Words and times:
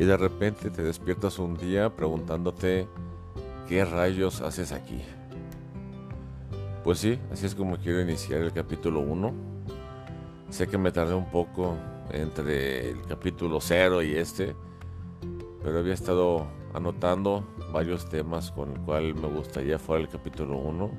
y 0.00 0.06
de 0.06 0.16
repente 0.16 0.70
te 0.70 0.82
despiertas 0.82 1.38
un 1.38 1.58
día 1.58 1.94
preguntándote 1.94 2.88
qué 3.68 3.84
rayos 3.84 4.40
haces 4.40 4.72
aquí. 4.72 5.02
Pues 6.82 7.00
sí, 7.00 7.18
así 7.30 7.44
es 7.44 7.54
como 7.54 7.76
quiero 7.76 8.00
iniciar 8.00 8.40
el 8.40 8.50
capítulo 8.50 9.00
1. 9.00 9.30
Sé 10.48 10.68
que 10.68 10.78
me 10.78 10.90
tardé 10.90 11.12
un 11.12 11.30
poco 11.30 11.76
entre 12.12 12.92
el 12.92 13.02
capítulo 13.02 13.60
0 13.60 14.02
y 14.02 14.16
este, 14.16 14.56
pero 15.62 15.80
había 15.80 15.92
estado 15.92 16.46
anotando 16.72 17.46
varios 17.70 18.08
temas 18.08 18.52
con 18.52 18.72
el 18.72 18.80
cual 18.80 19.14
me 19.14 19.28
gustaría 19.28 19.78
fuera 19.78 20.02
el 20.02 20.08
capítulo 20.08 20.56
1, 20.56 20.90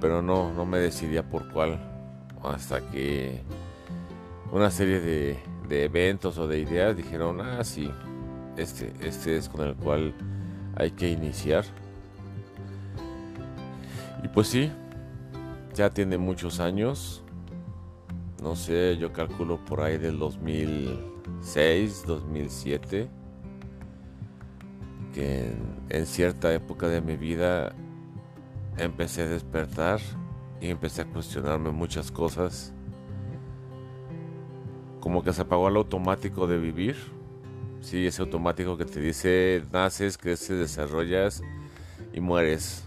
pero 0.00 0.22
no, 0.22 0.52
no 0.52 0.66
me 0.66 0.80
decidía 0.80 1.30
por 1.30 1.52
cuál 1.52 1.80
hasta 2.42 2.80
que 2.90 3.44
una 4.50 4.72
serie 4.72 4.98
de, 4.98 5.51
de 5.72 5.84
eventos 5.84 6.36
o 6.36 6.46
de 6.46 6.58
ideas 6.58 6.94
dijeron, 6.94 7.40
ah, 7.40 7.64
sí, 7.64 7.90
este, 8.58 8.92
este 9.00 9.38
es 9.38 9.48
con 9.48 9.66
el 9.66 9.74
cual 9.74 10.14
hay 10.76 10.90
que 10.90 11.08
iniciar. 11.08 11.64
Y 14.22 14.28
pues 14.28 14.48
sí, 14.48 14.70
ya 15.74 15.88
tiene 15.88 16.18
muchos 16.18 16.60
años. 16.60 17.24
No 18.42 18.54
sé, 18.54 18.98
yo 18.98 19.14
calculo 19.14 19.64
por 19.64 19.80
ahí 19.80 19.96
del 19.96 20.18
2006, 20.18 22.04
2007. 22.06 23.08
Que 25.14 25.46
en, 25.46 25.56
en 25.88 26.04
cierta 26.04 26.52
época 26.52 26.86
de 26.88 27.00
mi 27.00 27.16
vida 27.16 27.74
empecé 28.76 29.22
a 29.22 29.26
despertar 29.26 30.00
y 30.60 30.68
empecé 30.68 31.00
a 31.00 31.06
cuestionarme 31.06 31.70
muchas 31.70 32.10
cosas. 32.10 32.74
Como 35.02 35.24
que 35.24 35.32
se 35.32 35.42
apagó 35.42 35.66
el 35.66 35.74
automático 35.74 36.46
de 36.46 36.58
vivir. 36.58 36.94
Sí, 37.80 38.06
ese 38.06 38.22
automático 38.22 38.78
que 38.78 38.84
te 38.84 39.00
dice 39.00 39.64
naces, 39.72 40.16
creces, 40.16 40.60
desarrollas 40.60 41.42
y 42.14 42.20
mueres. 42.20 42.84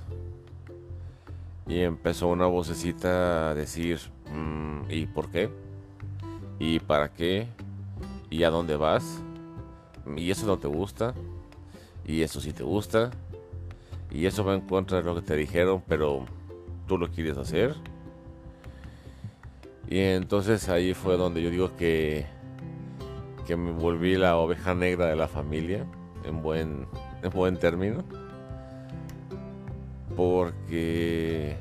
Y 1.68 1.82
empezó 1.82 2.30
una 2.30 2.46
vocecita 2.46 3.50
a 3.50 3.54
decir, 3.54 4.00
mm, 4.32 4.90
¿y 4.90 5.08
por 5.08 5.30
qué? 5.30 5.50
¿Y 6.58 6.80
para 6.80 7.12
qué? 7.12 7.50
¿Y 8.30 8.44
a 8.44 8.50
dónde 8.50 8.78
vas? 8.78 9.22
¿Y 10.16 10.32
eso 10.32 10.48
no 10.48 10.58
te 10.58 10.70
gusta? 10.70 11.14
¿Y 12.06 12.22
eso 12.22 12.40
sí 12.40 12.54
te 12.54 12.64
gusta? 12.64 13.12
¿Y 14.10 14.26
eso 14.26 14.46
va 14.46 14.54
en 14.54 14.62
contra 14.62 15.00
de 15.00 15.04
lo 15.04 15.16
que 15.16 15.22
te 15.22 15.36
dijeron, 15.36 15.84
pero 15.86 16.24
tú 16.88 16.98
lo 16.98 17.10
quieres 17.10 17.38
hacer? 17.38 17.76
Y 19.90 20.00
entonces 20.00 20.70
ahí 20.70 20.94
fue 20.94 21.18
donde 21.18 21.42
yo 21.42 21.50
digo 21.50 21.76
que, 21.78 22.26
que 23.46 23.56
me 23.56 23.72
volví 23.72 24.16
la 24.16 24.38
oveja 24.38 24.74
negra 24.74 25.06
de 25.08 25.16
la 25.16 25.28
familia, 25.28 25.86
en 26.24 26.42
buen, 26.42 26.88
en 27.24 27.30
buen 27.32 27.58
término 27.58 28.04
porque 30.16 31.58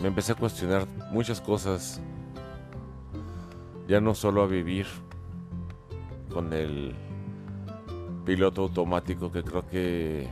me 0.00 0.08
empecé 0.08 0.32
a 0.32 0.34
cuestionar 0.34 0.86
muchas 1.10 1.40
cosas. 1.40 2.00
Ya 3.86 4.00
no 4.00 4.14
solo 4.14 4.42
a 4.42 4.46
vivir 4.46 4.86
con 6.32 6.52
el 6.52 6.94
piloto 8.24 8.62
automático 8.62 9.32
que 9.32 9.42
creo 9.42 9.66
que, 9.66 10.28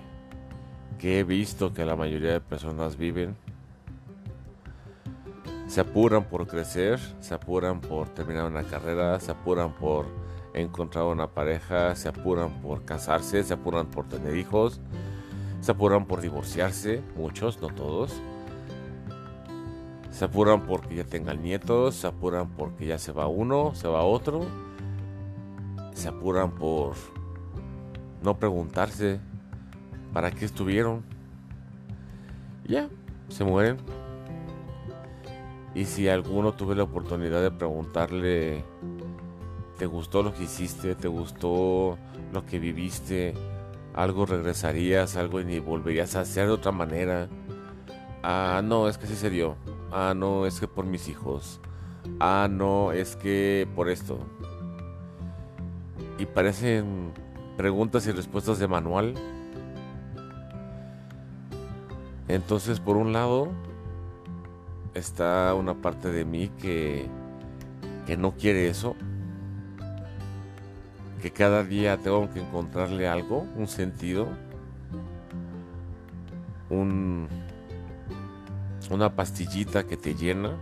que 0.98 1.20
he 1.20 1.24
visto 1.24 1.72
que 1.72 1.84
la 1.84 1.96
mayoría 1.96 2.32
de 2.32 2.40
personas 2.40 2.96
viven. 2.96 3.36
Se 5.66 5.80
apuran 5.80 6.24
por 6.24 6.46
crecer, 6.46 7.00
se 7.20 7.34
apuran 7.34 7.80
por 7.80 8.08
terminar 8.08 8.46
una 8.46 8.62
carrera, 8.62 9.18
se 9.18 9.32
apuran 9.32 9.72
por 9.72 10.06
encontrar 10.54 11.04
una 11.04 11.26
pareja, 11.26 11.94
se 11.96 12.08
apuran 12.08 12.62
por 12.62 12.84
casarse, 12.84 13.42
se 13.42 13.54
apuran 13.54 13.86
por 13.86 14.08
tener 14.08 14.36
hijos, 14.36 14.80
se 15.60 15.72
apuran 15.72 16.06
por 16.06 16.20
divorciarse, 16.20 17.02
muchos, 17.16 17.60
no 17.60 17.68
todos. 17.68 18.14
Se 20.10 20.24
apuran 20.24 20.62
porque 20.62 20.94
ya 20.94 21.04
tengan 21.04 21.42
nietos, 21.42 21.96
se 21.96 22.06
apuran 22.06 22.48
porque 22.50 22.86
ya 22.86 22.98
se 22.98 23.12
va 23.12 23.26
uno, 23.26 23.74
se 23.74 23.88
va 23.88 24.02
otro. 24.02 24.46
Se 25.92 26.08
apuran 26.08 26.52
por 26.52 26.94
no 28.22 28.38
preguntarse 28.38 29.20
para 30.12 30.30
qué 30.30 30.44
estuvieron. 30.46 31.02
Ya, 32.66 32.88
se 33.28 33.44
mueren. 33.44 33.76
Y 35.76 35.84
si 35.84 36.08
alguno 36.08 36.54
tuve 36.54 36.74
la 36.74 36.82
oportunidad 36.82 37.40
de 37.40 37.52
preguntarle, 37.52 38.64
¿te 39.78 39.86
gustó 39.86 40.24
lo 40.24 40.34
que 40.34 40.42
hiciste? 40.44 40.96
¿Te 40.96 41.06
gustó 41.06 41.96
lo 42.32 42.44
que 42.44 42.58
viviste? 42.58 43.34
algo 43.96 44.26
regresarías, 44.26 45.16
algo 45.16 45.40
y 45.40 45.58
volverías 45.58 46.14
a 46.16 46.20
hacer 46.20 46.46
de 46.46 46.52
otra 46.52 46.70
manera. 46.70 47.28
Ah, 48.22 48.60
no, 48.62 48.88
es 48.88 48.98
que 48.98 49.06
sí 49.06 49.16
se 49.16 49.30
dio. 49.30 49.56
Ah, 49.90 50.12
no, 50.14 50.46
es 50.46 50.60
que 50.60 50.68
por 50.68 50.84
mis 50.84 51.08
hijos. 51.08 51.60
Ah, 52.20 52.46
no, 52.50 52.92
es 52.92 53.16
que 53.16 53.66
por 53.74 53.88
esto. 53.88 54.18
Y 56.18 56.26
parecen 56.26 57.12
preguntas 57.56 58.06
y 58.06 58.12
respuestas 58.12 58.58
de 58.58 58.68
manual. 58.68 59.14
Entonces, 62.28 62.80
por 62.80 62.96
un 62.98 63.14
lado, 63.14 63.48
está 64.96 65.54
una 65.54 65.74
parte 65.74 66.10
de 66.10 66.24
mí 66.24 66.50
que, 66.58 67.06
que 68.06 68.16
no 68.16 68.32
quiere 68.32 68.68
eso 68.68 68.96
que 71.20 71.32
cada 71.32 71.64
día 71.64 71.96
tengo 71.96 72.30
que 72.30 72.40
encontrarle 72.40 73.08
algo, 73.08 73.46
un 73.56 73.66
sentido, 73.66 74.28
un, 76.70 77.28
una 78.90 79.14
pastillita 79.14 79.86
que 79.86 79.96
te 79.96 80.14
llena. 80.14 80.56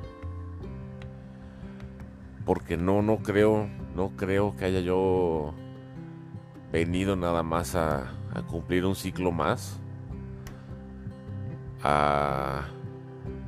Porque 2.45 2.77
no, 2.77 3.03
no 3.03 3.19
creo, 3.19 3.69
no 3.95 4.11
creo 4.17 4.55
que 4.57 4.67
haya 4.67 4.81
yo 4.81 5.55
venido 6.73 7.17
nada 7.17 7.43
más 7.43 7.75
a, 7.75 8.13
a 8.35 8.43
cumplir 8.47 8.85
un 8.85 8.95
ciclo 8.95 9.33
más. 9.33 9.79
A, 11.83 12.69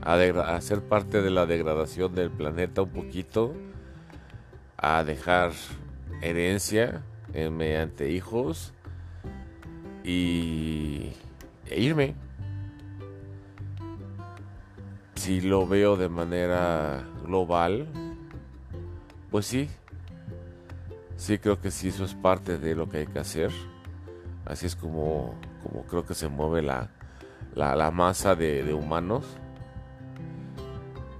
a, 0.07 0.15
a, 0.55 0.61
ser 0.61 0.83
parte 0.83 1.21
de 1.21 1.31
la 1.31 1.47
degradación 1.47 2.15
del 2.15 2.31
planeta 2.31 2.83
un 2.83 2.91
poquito. 2.91 3.55
A 4.79 5.05
dejar 5.05 5.53
herencia 6.23 7.03
eh, 7.35 7.51
mediante 7.51 8.11
hijos 8.11 8.73
y 10.05 11.13
e 11.67 11.81
irme. 11.81 12.15
Si 15.17 15.41
lo 15.41 15.67
veo 15.67 15.97
de 15.97 16.09
manera 16.09 17.05
global, 17.25 17.89
pues 19.31 19.47
sí, 19.47 19.69
sí 21.17 21.39
creo 21.39 21.61
que 21.61 21.71
sí 21.71 21.89
eso 21.89 22.05
es 22.05 22.15
parte 22.15 22.59
de 22.59 22.77
lo 22.77 22.89
que 22.89 22.99
hay 22.99 23.07
que 23.07 23.19
hacer. 23.19 23.51
Así 24.45 24.67
es 24.67 24.77
como, 24.77 25.35
como 25.63 25.83
creo 25.87 26.07
que 26.07 26.15
se 26.15 26.29
mueve 26.29 26.63
la, 26.63 26.91
la, 27.55 27.91
masa 27.91 28.37
de 28.37 28.73
humanos. 28.73 29.25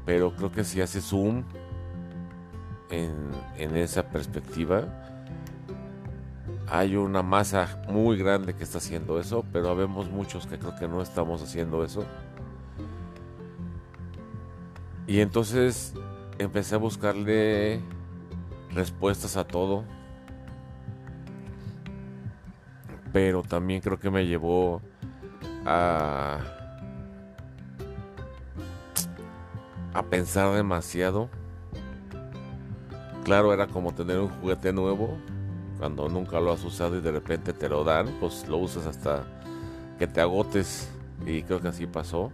Pero 0.07 0.33
creo 0.35 0.53
que 0.53 0.63
si 0.65 0.81
hace 0.81 1.01
zoom 1.01 1.43
en, 2.91 3.77
esa 3.77 4.09
perspectiva, 4.09 4.85
hay 6.69 6.95
una 6.95 7.23
masa 7.23 7.83
muy 7.89 8.17
grande 8.17 8.55
que 8.55 8.63
está 8.63 8.79
haciendo 8.79 9.19
eso, 9.19 9.45
pero 9.53 9.75
vemos 9.75 10.09
muchos 10.09 10.47
que 10.47 10.59
creo 10.59 10.77
que 10.77 10.87
no 10.87 11.03
estamos 11.03 11.43
haciendo 11.43 11.85
eso. 11.85 12.05
Y 15.09 15.21
entonces 15.21 15.93
empecé 16.39 16.77
a 16.77 16.79
buscarle 16.79 17.81
respuestas 18.73 19.37
a 19.37 19.45
todo. 19.45 19.85
Pero 23.13 23.43
también 23.43 23.81
creo 23.81 23.99
que 23.99 24.11
me 24.11 24.27
llevó 24.27 24.83
a 25.65 26.56
a 29.99 30.03
pensar 30.03 30.55
demasiado 30.55 31.31
Claro, 33.27 33.53
era 33.53 33.67
como 33.67 33.93
tener 33.93 34.21
un 34.21 34.29
juguete 34.29 34.73
nuevo 34.73 35.19
cuando 35.81 36.09
nunca 36.09 36.39
lo 36.39 36.53
has 36.53 36.63
usado 36.63 36.97
y 36.97 37.01
de 37.01 37.11
repente 37.11 37.53
te 37.53 37.69
lo 37.69 37.83
dan, 37.83 38.07
pues 38.21 38.47
lo 38.47 38.57
usas 38.59 38.87
hasta 38.87 39.25
que 39.99 40.07
te 40.07 40.21
agotes 40.21 40.89
y 41.27 41.43
creo 41.43 41.61
que 41.61 41.67
así 41.67 41.89
pasó. 41.89 42.31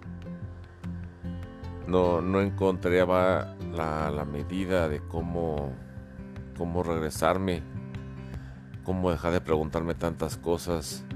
No, 1.86 2.20
no 2.20 2.42
encontraba 2.42 3.56
la, 3.72 4.10
la 4.10 4.26
medida 4.26 4.86
de 4.90 5.00
cómo, 5.00 5.72
cómo 6.58 6.82
regresarme, 6.82 7.62
cómo 8.84 9.10
dejar 9.10 9.32
de 9.32 9.40
preguntarme 9.40 9.94
tantas 9.94 10.36
cosas. 10.36 11.06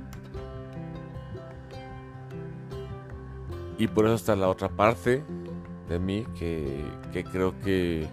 Y 3.76 3.88
por 3.88 4.06
eso 4.06 4.14
está 4.14 4.34
la 4.37 4.49
otra 4.49 4.70
parte 4.70 5.22
de 5.88 5.98
mí 5.98 6.26
que, 6.38 6.84
que 7.12 7.24
creo 7.24 7.58
que 7.60 8.08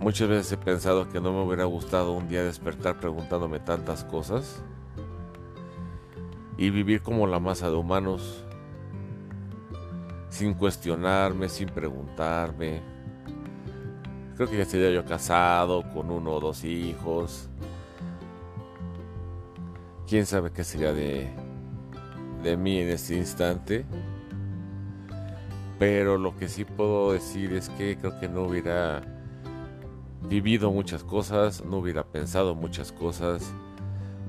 Muchas 0.00 0.30
veces 0.30 0.52
he 0.52 0.56
pensado 0.56 1.10
que 1.10 1.20
no 1.20 1.30
me 1.30 1.42
hubiera 1.42 1.64
gustado 1.64 2.12
un 2.12 2.26
día 2.26 2.42
despertar 2.42 2.98
preguntándome 2.98 3.60
tantas 3.60 4.02
cosas 4.02 4.62
y 6.56 6.70
vivir 6.70 7.02
como 7.02 7.26
la 7.26 7.38
masa 7.38 7.68
de 7.68 7.76
humanos, 7.76 8.42
sin 10.30 10.54
cuestionarme, 10.54 11.50
sin 11.50 11.68
preguntarme. 11.68 12.80
Creo 14.36 14.48
que 14.48 14.56
ya 14.56 14.62
estaría 14.62 14.90
yo 14.90 15.04
casado, 15.04 15.82
con 15.92 16.10
uno 16.10 16.32
o 16.32 16.40
dos 16.40 16.64
hijos. 16.64 17.50
Quién 20.08 20.24
sabe 20.24 20.50
qué 20.50 20.64
sería 20.64 20.94
de, 20.94 21.28
de 22.42 22.56
mí 22.56 22.78
en 22.78 22.88
este 22.88 23.16
instante. 23.16 23.84
Pero 25.80 26.18
lo 26.18 26.36
que 26.36 26.46
sí 26.46 26.66
puedo 26.66 27.10
decir 27.12 27.54
es 27.54 27.70
que 27.70 27.96
creo 27.96 28.20
que 28.20 28.28
no 28.28 28.42
hubiera 28.42 29.00
vivido 30.28 30.70
muchas 30.70 31.02
cosas, 31.02 31.64
no 31.64 31.78
hubiera 31.78 32.04
pensado 32.04 32.54
muchas 32.54 32.92
cosas, 32.92 33.50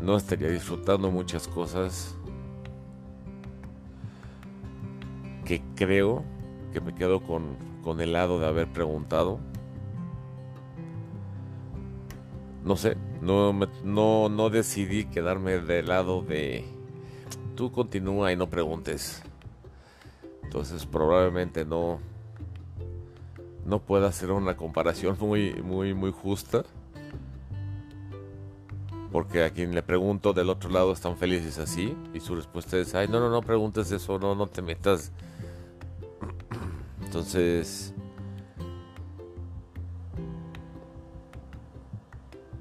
no 0.01 0.15
estaría 0.15 0.47
disfrutando 0.47 1.11
muchas 1.11 1.49
cosas 1.49 2.15
que 5.43 5.61
creo 5.75 6.23
que 6.71 6.79
me 6.79 6.95
quedo 6.95 7.19
con, 7.19 7.57
con 7.83 7.99
el 7.99 8.13
lado 8.13 8.39
de 8.39 8.47
haber 8.47 8.71
preguntado. 8.71 9.37
No 12.63 12.77
sé, 12.77 12.95
no, 13.21 13.51
no, 13.83 14.29
no 14.29 14.49
decidí 14.49 15.03
quedarme 15.03 15.59
del 15.59 15.87
lado 15.87 16.21
de 16.21 16.63
tú 17.57 17.73
continúa 17.73 18.31
y 18.31 18.37
no 18.37 18.49
preguntes. 18.49 19.21
Entonces 20.51 20.85
probablemente 20.85 21.63
no 21.63 21.99
no 23.63 23.79
pueda 23.79 24.09
hacer 24.09 24.31
una 24.31 24.57
comparación 24.57 25.15
muy 25.17 25.53
muy 25.63 25.93
muy 25.93 26.11
justa. 26.11 26.65
Porque 29.13 29.45
a 29.45 29.51
quien 29.51 29.73
le 29.73 29.81
pregunto 29.81 30.33
del 30.33 30.49
otro 30.49 30.69
lado 30.69 30.91
están 30.91 31.15
felices 31.15 31.57
así 31.57 31.95
y 32.13 32.19
su 32.19 32.35
respuesta 32.35 32.77
es, 32.77 32.93
"Ay, 32.95 33.07
no, 33.07 33.21
no, 33.21 33.29
no 33.29 33.41
preguntes 33.41 33.93
eso, 33.93 34.19
no 34.19 34.35
no 34.35 34.45
te 34.47 34.61
metas." 34.61 35.13
Entonces 37.01 37.93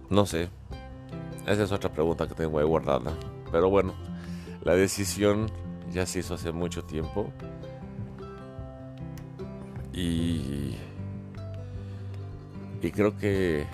no 0.09 0.27
sé. 0.27 0.49
Esa 1.45 1.65
es 1.65 1.73
otra 1.73 1.91
pregunta 1.93 2.29
que 2.29 2.35
tengo 2.37 2.61
ahí 2.61 2.65
guardada. 2.65 3.13
Pero 3.51 3.69
bueno, 3.69 3.95
la 4.63 4.77
decisión 4.77 5.51
ya 5.93 6.07
se 6.07 6.21
hizo 6.21 6.35
hace 6.35 6.53
mucho 6.53 6.85
tiempo. 6.85 7.33
Y, 10.01 10.77
y 12.81 12.91
creo 12.91 13.19
que 13.19 13.67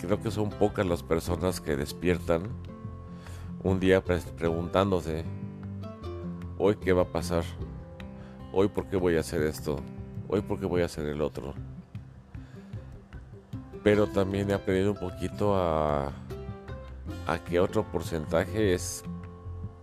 creo 0.00 0.22
que 0.22 0.30
son 0.30 0.48
pocas 0.48 0.86
las 0.86 1.02
personas 1.02 1.60
que 1.60 1.76
despiertan 1.76 2.44
un 3.62 3.78
día 3.78 4.02
preguntándose 4.02 5.24
hoy 6.56 6.76
qué 6.76 6.94
va 6.94 7.02
a 7.02 7.12
pasar, 7.12 7.44
hoy 8.54 8.68
por 8.68 8.86
qué 8.86 8.96
voy 8.96 9.18
a 9.18 9.20
hacer 9.20 9.42
esto, 9.42 9.76
hoy 10.28 10.40
por 10.40 10.58
qué 10.58 10.64
voy 10.64 10.80
a 10.80 10.86
hacer 10.86 11.04
el 11.04 11.20
otro. 11.20 11.52
Pero 13.84 14.06
también 14.06 14.50
he 14.50 14.54
aprendido 14.54 14.92
un 14.92 14.98
poquito 14.98 15.56
a, 15.56 16.10
a 17.26 17.38
que 17.46 17.60
otro 17.60 17.84
porcentaje 17.84 18.72
es 18.72 19.04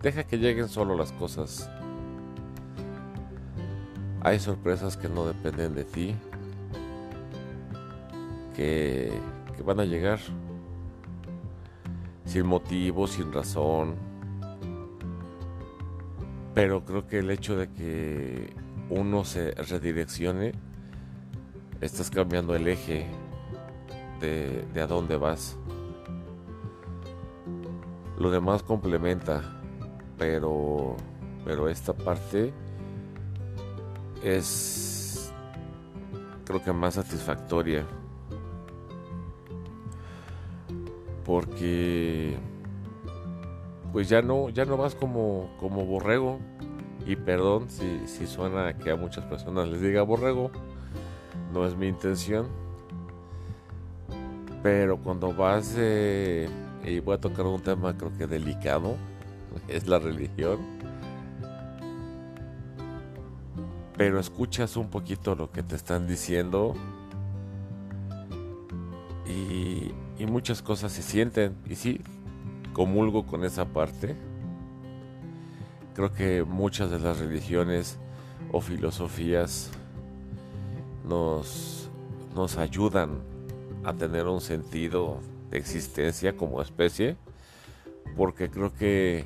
deja 0.02 0.24
que 0.24 0.38
lleguen 0.38 0.70
solo 0.70 0.98
las 0.98 1.12
cosas. 1.12 1.70
Hay 4.28 4.40
sorpresas 4.40 4.98
que 4.98 5.08
no 5.08 5.26
dependen 5.26 5.74
de 5.74 5.86
ti, 5.86 6.14
que, 8.58 9.10
van 9.64 9.80
a 9.80 9.86
llegar 9.86 10.20
sin 12.26 12.46
motivo, 12.46 13.08
sin 13.08 13.32
razón. 13.32 13.96
Pero 16.54 16.84
creo 16.84 17.08
que 17.08 17.20
el 17.20 17.32
hecho 17.32 17.56
de 17.56 17.72
que 17.72 18.54
uno 18.90 19.24
se 19.24 19.52
redireccione, 19.52 20.52
estás 21.80 22.10
cambiando 22.10 22.54
el 22.54 22.68
eje 22.68 23.08
de, 24.20 24.66
de 24.74 24.82
a 24.82 24.88
dónde 24.88 25.16
vas. 25.16 25.58
Lo 28.20 28.30
demás 28.30 28.62
complementa, 28.62 29.62
pero 30.18 30.98
pero 31.46 31.70
esta 31.70 31.94
parte 31.94 32.52
es 34.24 35.34
creo 36.46 36.64
que 36.64 36.72
más 36.72 36.96
satisfactoria. 36.96 37.86
Porque 41.26 42.38
pues 43.92 44.08
ya 44.10 44.22
no 44.22 44.50
ya 44.50 44.66
no 44.66 44.78
vas 44.78 44.96
como 44.96 45.50
como 45.60 45.86
borrego. 45.86 46.40
Y 47.06 47.16
perdón 47.16 47.70
si, 47.70 48.06
si 48.06 48.28
suena 48.28 48.78
que 48.78 48.92
a 48.92 48.96
muchas 48.96 49.26
personas 49.26 49.68
les 49.70 49.82
diga 49.82 50.02
borrego. 50.02 50.52
No 51.54 51.66
es 51.66 51.76
mi 51.76 51.88
intención. 51.88 52.48
Pero 54.64 54.98
cuando 54.98 55.34
vas 55.34 55.76
eh, 55.78 56.50
y 56.84 57.00
voy 57.00 57.16
a 57.16 57.22
tocar 57.22 57.46
un 57.46 57.62
tema 57.62 57.96
creo 57.98 58.12
que 58.18 58.28
delicado 58.28 58.96
es 59.68 59.88
la 59.88 60.00
religión 60.00 60.77
pero 63.98 64.20
escuchas 64.20 64.78
un 64.78 64.90
poquito 64.90 65.34
lo 65.34 65.52
que 65.52 65.64
te 65.64 65.76
están 65.76 66.08
diciendo 66.08 66.76
y, 69.28 69.92
muchas 70.26 70.62
cosas 70.62 70.92
se 70.92 71.02
sienten. 71.02 71.56
Y 71.68 71.76
sí 71.76 72.02
comulgo 72.74 73.26
con 73.26 73.44
esa 73.44 73.66
parte. 73.66 74.16
Creo 75.96 76.14
que 76.14 76.44
muchas 76.44 76.92
de 76.92 77.00
las 77.00 77.20
religiones 77.20 77.98
o 78.52 78.62
filosofías 78.62 79.72
nos, 81.08 81.90
nos 82.36 82.58
ayudan 82.58 83.22
a 83.84 83.94
tener 83.94 84.28
un 84.28 84.42
sentido 84.42 85.20
de 85.50 85.58
existencia 85.58 86.36
como 86.36 86.62
especie 86.62 87.16
porque 88.16 88.50
creo 88.50 88.74
que 88.74 89.26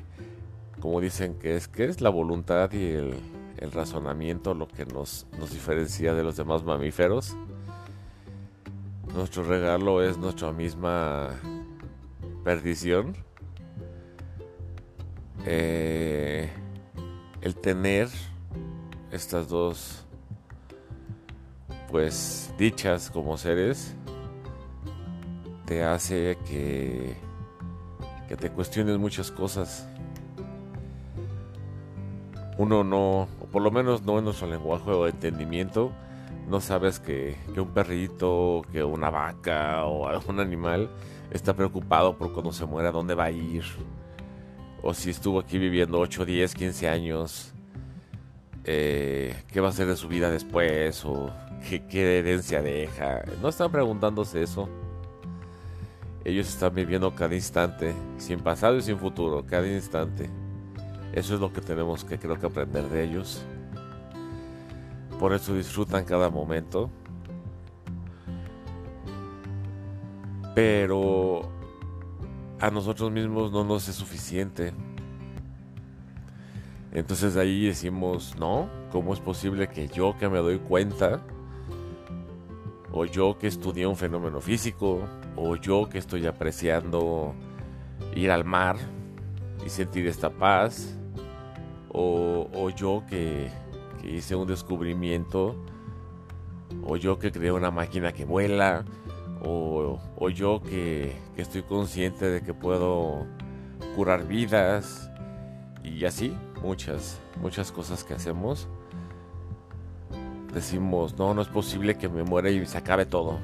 como 0.80 1.00
dicen 1.00 1.34
que 1.34 1.56
es 1.56 1.68
que 1.68 1.84
es 1.84 2.00
la 2.00 2.10
voluntad 2.10 2.72
y 2.72 2.92
el, 2.92 3.14
el 3.58 3.72
razonamiento 3.72 4.54
lo 4.54 4.68
que 4.68 4.86
nos, 4.86 5.26
nos 5.38 5.50
diferencia 5.52 6.14
de 6.14 6.22
los 6.22 6.36
demás 6.36 6.64
mamíferos. 6.64 7.36
Nuestro 9.14 9.44
regalo 9.44 10.02
es 10.02 10.16
nuestra 10.18 10.52
misma 10.52 11.30
perdición. 12.44 13.16
Eh, 15.44 16.50
el 17.40 17.56
tener 17.56 18.08
estas 19.10 19.48
dos 19.48 20.04
pues 21.90 22.54
dichas 22.56 23.10
como 23.10 23.36
seres 23.36 23.94
te 25.66 25.82
hace 25.82 26.38
que 26.46 27.16
que 28.32 28.36
te 28.36 28.50
cuestiones 28.50 28.96
muchas 28.96 29.30
cosas 29.30 29.86
uno 32.58 32.84
no, 32.84 33.28
o 33.40 33.46
por 33.50 33.62
lo 33.62 33.70
menos 33.70 34.02
no 34.02 34.18
en 34.18 34.24
nuestro 34.24 34.48
lenguaje 34.48 34.90
o 34.90 35.06
entendimiento, 35.06 35.92
no 36.48 36.60
sabes 36.60 36.98
que, 37.00 37.36
un 37.56 37.68
perrito, 37.68 38.62
que 38.72 38.82
una 38.84 39.10
vaca 39.10 39.84
o 39.84 40.08
algún 40.08 40.40
animal 40.40 40.90
está 41.30 41.54
preocupado 41.54 42.16
por 42.16 42.32
cuando 42.32 42.52
se 42.52 42.66
muera, 42.66 42.92
dónde 42.92 43.14
va 43.14 43.24
a 43.24 43.30
ir, 43.30 43.64
o 44.82 44.92
si 44.92 45.10
estuvo 45.10 45.40
aquí 45.40 45.58
viviendo 45.58 45.98
8, 45.98 46.24
10, 46.24 46.54
15 46.54 46.88
años, 46.88 47.54
eh, 48.64 49.34
qué 49.48 49.60
va 49.60 49.68
a 49.68 49.70
hacer 49.70 49.86
de 49.86 49.96
su 49.96 50.08
vida 50.08 50.30
después, 50.30 51.04
o 51.04 51.30
qué, 51.68 51.86
qué 51.86 52.18
herencia 52.18 52.60
deja. 52.60 53.22
No 53.40 53.48
están 53.48 53.70
preguntándose 53.70 54.42
eso. 54.42 54.68
Ellos 56.24 56.48
están 56.48 56.74
viviendo 56.74 57.14
cada 57.14 57.34
instante, 57.34 57.94
sin 58.18 58.40
pasado 58.40 58.76
y 58.76 58.82
sin 58.82 58.98
futuro, 58.98 59.44
cada 59.46 59.66
instante. 59.66 60.41
Eso 61.12 61.34
es 61.34 61.40
lo 61.40 61.52
que 61.52 61.60
tenemos 61.60 62.04
que 62.04 62.18
creo 62.18 62.38
que 62.38 62.46
aprender 62.46 62.88
de 62.88 63.04
ellos. 63.04 63.44
Por 65.18 65.34
eso 65.34 65.54
disfrutan 65.54 66.04
cada 66.04 66.30
momento. 66.30 66.90
Pero 70.54 71.42
a 72.60 72.70
nosotros 72.70 73.10
mismos 73.10 73.52
no 73.52 73.64
nos 73.64 73.88
es 73.88 73.94
suficiente. 73.94 74.72
Entonces 76.92 77.36
ahí 77.36 77.66
decimos, 77.66 78.34
no, 78.38 78.68
¿cómo 78.90 79.14
es 79.14 79.20
posible 79.20 79.68
que 79.68 79.88
yo 79.88 80.16
que 80.18 80.28
me 80.28 80.38
doy 80.38 80.58
cuenta, 80.58 81.20
o 82.92 83.06
yo 83.06 83.38
que 83.38 83.46
estudié 83.46 83.86
un 83.86 83.96
fenómeno 83.96 84.40
físico, 84.40 85.00
o 85.36 85.56
yo 85.56 85.88
que 85.88 85.98
estoy 85.98 86.26
apreciando 86.26 87.34
ir 88.14 88.30
al 88.30 88.44
mar 88.44 88.76
y 89.64 89.70
sentir 89.70 90.06
esta 90.06 90.30
paz, 90.30 90.98
o, 91.92 92.70
yo 92.70 93.04
que, 93.08 93.50
hice 94.02 94.34
un 94.34 94.48
descubrimiento 94.48 95.54
o 96.84 96.96
yo 96.96 97.18
que 97.18 97.30
creé 97.30 97.52
una 97.52 97.70
máquina 97.70 98.12
que 98.12 98.24
vuela, 98.24 98.84
o, 99.44 100.28
yo 100.30 100.62
que, 100.62 101.16
que 101.36 101.42
estoy 101.42 101.62
consciente 101.62 102.30
de 102.30 102.42
que 102.42 102.54
puedo 102.54 103.26
curar 103.94 104.26
vidas, 104.26 105.10
y 105.84 106.04
así, 106.04 106.36
muchas, 106.62 107.20
muchas 107.40 107.72
cosas 107.72 108.04
que 108.04 108.14
hacemos. 108.14 108.68
Decimos, 110.54 111.16
no, 111.18 111.34
no 111.34 111.42
es 111.42 111.48
posible 111.48 111.96
que 111.96 112.08
me 112.08 112.22
muera 112.22 112.50
y 112.50 112.64
se 112.66 112.78
acabe 112.78 113.06
todo. 113.06 113.38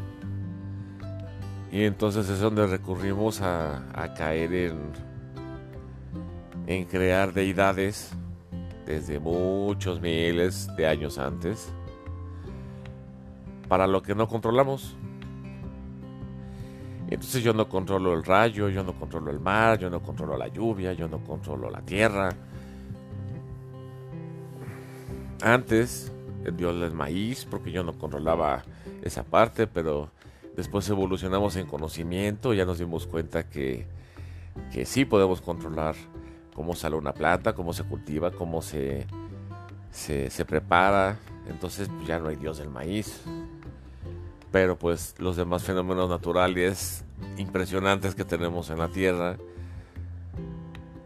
Y 1.72 1.82
entonces 1.82 2.28
es 2.28 2.40
donde 2.40 2.66
recurrimos 2.66 3.40
a, 3.40 3.82
a 3.92 4.14
caer 4.14 4.54
en, 4.54 4.92
en 6.66 6.84
crear 6.84 7.32
deidades 7.32 8.14
desde 8.88 9.20
muchos 9.20 10.00
miles 10.00 10.66
de 10.78 10.86
años 10.86 11.18
antes 11.18 11.70
para 13.68 13.86
lo 13.86 14.02
que 14.02 14.14
no 14.14 14.26
controlamos. 14.26 14.96
Entonces 17.10 17.42
yo 17.42 17.52
no 17.52 17.68
controlo 17.68 18.14
el 18.14 18.24
rayo, 18.24 18.70
yo 18.70 18.82
no 18.82 18.94
controlo 18.94 19.30
el 19.30 19.40
mar, 19.40 19.78
yo 19.78 19.90
no 19.90 20.02
controlo 20.02 20.38
la 20.38 20.48
lluvia, 20.48 20.94
yo 20.94 21.06
no 21.06 21.22
controlo 21.22 21.68
la 21.68 21.82
tierra. 21.82 22.30
Antes, 25.42 26.10
el 26.46 26.56
dios 26.56 26.80
del 26.80 26.92
maíz, 26.92 27.44
porque 27.44 27.70
yo 27.70 27.84
no 27.84 27.92
controlaba 27.92 28.62
esa 29.02 29.22
parte, 29.22 29.66
pero 29.66 30.08
después 30.56 30.88
evolucionamos 30.88 31.56
en 31.56 31.66
conocimiento, 31.66 32.54
ya 32.54 32.64
nos 32.64 32.78
dimos 32.78 33.06
cuenta 33.06 33.50
que, 33.50 33.86
que 34.72 34.86
sí 34.86 35.04
podemos 35.04 35.42
controlar 35.42 35.94
cómo 36.58 36.74
sale 36.74 36.96
una 36.96 37.14
planta, 37.14 37.54
cómo 37.54 37.72
se 37.72 37.84
cultiva, 37.84 38.32
cómo 38.32 38.62
se, 38.62 39.06
se, 39.92 40.44
prepara. 40.44 41.16
Entonces 41.48 41.88
pues, 41.88 42.08
ya 42.08 42.18
no 42.18 42.30
hay 42.30 42.34
dios 42.34 42.58
del 42.58 42.68
maíz, 42.68 43.22
pero 44.50 44.76
pues 44.76 45.14
los 45.18 45.36
demás 45.36 45.62
fenómenos 45.62 46.10
naturales 46.10 47.04
impresionantes 47.36 48.16
que 48.16 48.24
tenemos 48.24 48.70
en 48.70 48.78
la 48.78 48.88
Tierra 48.88 49.36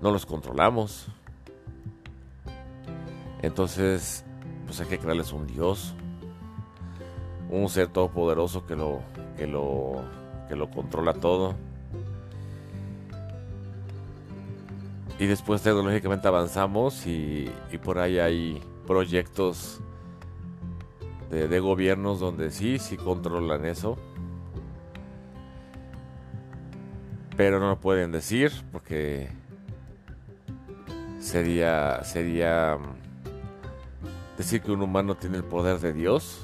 no 0.01 0.11
los 0.11 0.25
controlamos. 0.25 1.09
Entonces, 3.43 4.25
pues 4.65 4.81
hay 4.81 4.87
que 4.87 4.99
crearles 4.99 5.35
un 5.35 5.47
Dios, 5.47 5.93
un 7.51 7.69
ser 7.69 7.89
todopoderoso 7.89 8.65
que 8.65 8.75
lo 8.75 9.01
que 9.37 9.47
lo 9.47 10.03
que 10.49 10.57
lo 10.57 10.71
controla 10.71 11.13
todo. 11.13 11.55
Y 15.19 15.27
después 15.27 15.63
tecnológicamente 15.63 16.27
avanzamos 16.27 17.07
y, 17.07 17.51
por 17.83 17.99
ahí 17.99 18.19
hay 18.19 18.63
proyectos 18.87 19.81
de, 21.31 21.61
gobiernos 21.61 22.21
donde 22.21 22.51
sí, 22.51 22.79
sí 22.79 22.97
controlan 22.97 23.65
eso. 23.65 23.97
Pero 27.37 27.61
no 27.61 27.69
lo 27.69 27.81
pueden 27.81 28.13
decir 28.13 28.53
porque 28.73 29.31
sería, 31.19 32.03
sería 32.05 32.77
mm, 32.79 34.37
decir 34.37 34.61
que 34.61 34.73
un 34.73 34.83
humano 34.83 35.15
tiene 35.15 35.39
el 35.39 35.45
poder 35.45 35.79
de 35.79 35.93
Dios. 35.93 36.41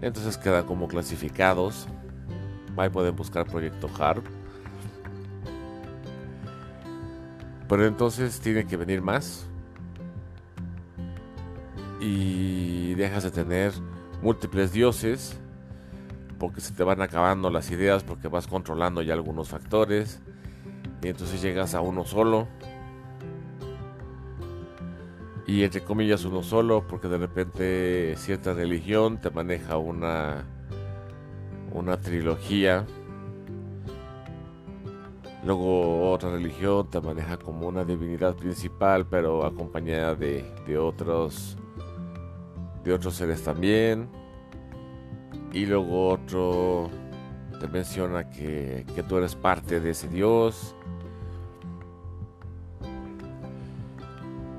Entonces 0.00 0.36
quedan 0.36 0.66
como 0.66 0.86
clasificados. 0.86 1.88
Ahí 2.76 2.90
pueden 2.90 3.16
buscar 3.16 3.46
Proyecto 3.46 3.88
HARP. 3.98 4.35
Pero 7.68 7.86
entonces 7.86 8.40
tiene 8.40 8.66
que 8.66 8.76
venir 8.76 9.02
más. 9.02 9.46
Y 12.00 12.94
dejas 12.94 13.24
de 13.24 13.30
tener 13.30 13.72
múltiples 14.22 14.72
dioses 14.72 15.38
porque 16.38 16.60
se 16.60 16.74
te 16.74 16.82
van 16.82 17.00
acabando 17.00 17.50
las 17.50 17.70
ideas 17.70 18.04
porque 18.04 18.28
vas 18.28 18.46
controlando 18.46 19.02
ya 19.02 19.14
algunos 19.14 19.48
factores 19.48 20.20
y 21.02 21.08
entonces 21.08 21.40
llegas 21.40 21.74
a 21.74 21.80
uno 21.80 22.04
solo. 22.04 22.48
Y 25.46 25.62
entre 25.62 25.82
comillas 25.82 26.24
uno 26.24 26.42
solo 26.42 26.86
porque 26.86 27.08
de 27.08 27.18
repente 27.18 28.14
cierta 28.16 28.52
religión 28.52 29.18
te 29.20 29.30
maneja 29.30 29.76
una 29.76 30.44
una 31.72 32.00
trilogía 32.00 32.86
luego 35.46 36.10
otra 36.10 36.30
religión 36.30 36.90
te 36.90 37.00
maneja 37.00 37.38
como 37.38 37.68
una 37.68 37.84
divinidad 37.84 38.34
principal 38.34 39.06
pero 39.06 39.46
acompañada 39.46 40.14
de, 40.14 40.44
de 40.66 40.76
otros 40.76 41.56
de 42.84 42.92
otros 42.92 43.14
seres 43.14 43.42
también. 43.42 44.08
Y 45.52 45.66
luego 45.66 46.08
otro 46.08 46.90
te 47.60 47.66
menciona 47.68 48.30
que, 48.30 48.84
que 48.94 49.02
tú 49.02 49.16
eres 49.16 49.34
parte 49.34 49.80
de 49.80 49.90
ese 49.90 50.08
Dios. 50.08 50.74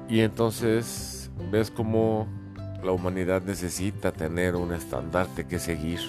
Y 0.09 0.21
entonces 0.21 1.29
ves 1.51 1.69
como 1.69 2.27
la 2.83 2.91
humanidad 2.91 3.41
necesita 3.43 4.11
tener 4.11 4.55
un 4.55 4.73
estandarte 4.73 5.47
que 5.47 5.59
seguir. 5.59 5.99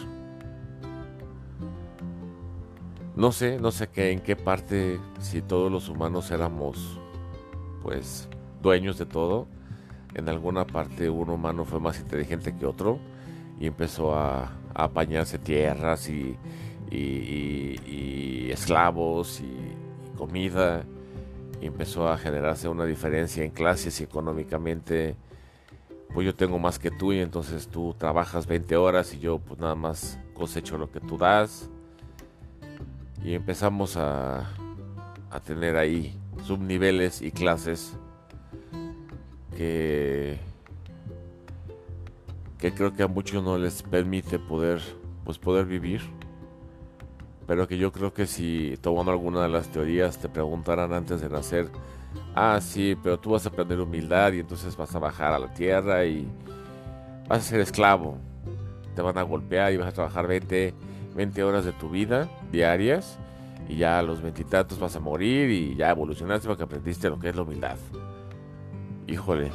No 3.18 3.32
sé, 3.32 3.58
no 3.58 3.72
sé 3.72 3.88
qué, 3.88 4.12
en 4.12 4.20
qué 4.20 4.36
parte, 4.36 5.00
si 5.18 5.42
todos 5.42 5.72
los 5.72 5.88
humanos 5.88 6.30
éramos, 6.30 7.00
pues, 7.82 8.28
dueños 8.62 8.96
de 8.96 9.06
todo, 9.06 9.48
en 10.14 10.28
alguna 10.28 10.64
parte 10.64 11.10
un 11.10 11.28
humano 11.28 11.64
fue 11.64 11.80
más 11.80 11.98
inteligente 11.98 12.56
que 12.56 12.64
otro 12.64 13.00
y 13.58 13.66
empezó 13.66 14.14
a, 14.14 14.52
apañarse 14.72 15.36
tierras 15.36 16.08
y, 16.08 16.38
esclavos 18.52 19.40
y, 19.40 20.16
comida. 20.16 20.84
Y 21.60 21.66
empezó 21.66 22.08
a 22.08 22.18
generarse 22.18 22.68
una 22.68 22.84
diferencia 22.84 23.42
en 23.42 23.50
clases 23.50 24.00
y 24.00 24.04
económicamente. 24.04 25.16
Pues 26.14 26.24
yo 26.24 26.36
tengo 26.36 26.60
más 26.60 26.78
que 26.78 26.92
tú 26.92 27.12
y 27.12 27.18
entonces 27.18 27.66
tú 27.66 27.96
trabajas 27.98 28.46
20 28.46 28.76
horas 28.76 29.12
y 29.12 29.18
yo 29.18 29.40
pues 29.40 29.58
nada 29.58 29.74
más 29.74 30.20
cosecho 30.34 30.78
lo 30.78 30.92
que 30.92 31.00
tú 31.00 31.18
das 31.18 31.68
y 33.24 33.34
empezamos 33.34 33.96
a, 33.96 34.48
a 35.30 35.40
tener 35.40 35.76
ahí 35.76 36.18
subniveles 36.44 37.22
y 37.22 37.30
clases 37.30 37.96
que, 39.58 40.38
creo 42.58 42.94
que 42.94 43.02
a 43.02 43.08
muchos 43.08 43.42
no 43.42 43.58
les 43.58 43.82
permite 43.82 44.38
poder, 44.38 44.80
pues 45.24 45.38
poder 45.38 45.66
vivir. 45.66 46.00
Pero 47.46 47.66
que 47.66 47.78
yo 47.78 47.90
creo 47.92 48.12
que 48.12 48.26
si 48.26 48.76
tomando 48.80 49.10
alguna 49.10 49.42
de 49.42 49.48
las 49.48 49.68
teorías 49.68 50.18
te 50.18 50.28
preguntaran 50.28 50.92
antes 50.92 51.20
de 51.20 51.28
nacer, 51.28 51.68
ah, 52.34 52.60
sí, 52.60 52.96
pero 53.02 53.18
tú 53.18 53.30
vas 53.30 53.46
a 53.46 53.48
aprender 53.48 53.80
humildad 53.80 54.32
y 54.32 54.40
entonces 54.40 54.76
vas 54.76 54.94
a 54.94 54.98
bajar 54.98 55.32
a 55.32 55.38
la 55.38 55.52
tierra 55.54 56.04
y 56.04 56.28
vas 57.26 57.38
a 57.38 57.42
ser 57.42 57.60
esclavo. 57.60 58.18
Te 58.94 59.02
van 59.02 59.18
a 59.18 59.22
golpear 59.22 59.72
y 59.72 59.76
vas 59.76 59.88
a 59.88 59.92
trabajar 59.92 60.26
20, 60.26 60.74
20 61.14 61.42
horas 61.42 61.64
de 61.64 61.72
tu 61.72 61.90
vida 61.90 62.28
diarias 62.52 63.18
y 63.68 63.76
ya 63.76 63.98
a 63.98 64.02
los 64.02 64.22
veintitantos 64.22 64.78
vas 64.78 64.96
a 64.96 65.00
morir 65.00 65.50
y 65.50 65.74
ya 65.76 65.90
evolucionaste 65.90 66.48
porque 66.48 66.62
aprendiste 66.62 67.08
lo 67.08 67.18
que 67.18 67.28
es 67.28 67.36
la 67.36 67.42
humildad. 67.42 67.76
Híjole, 69.06 69.50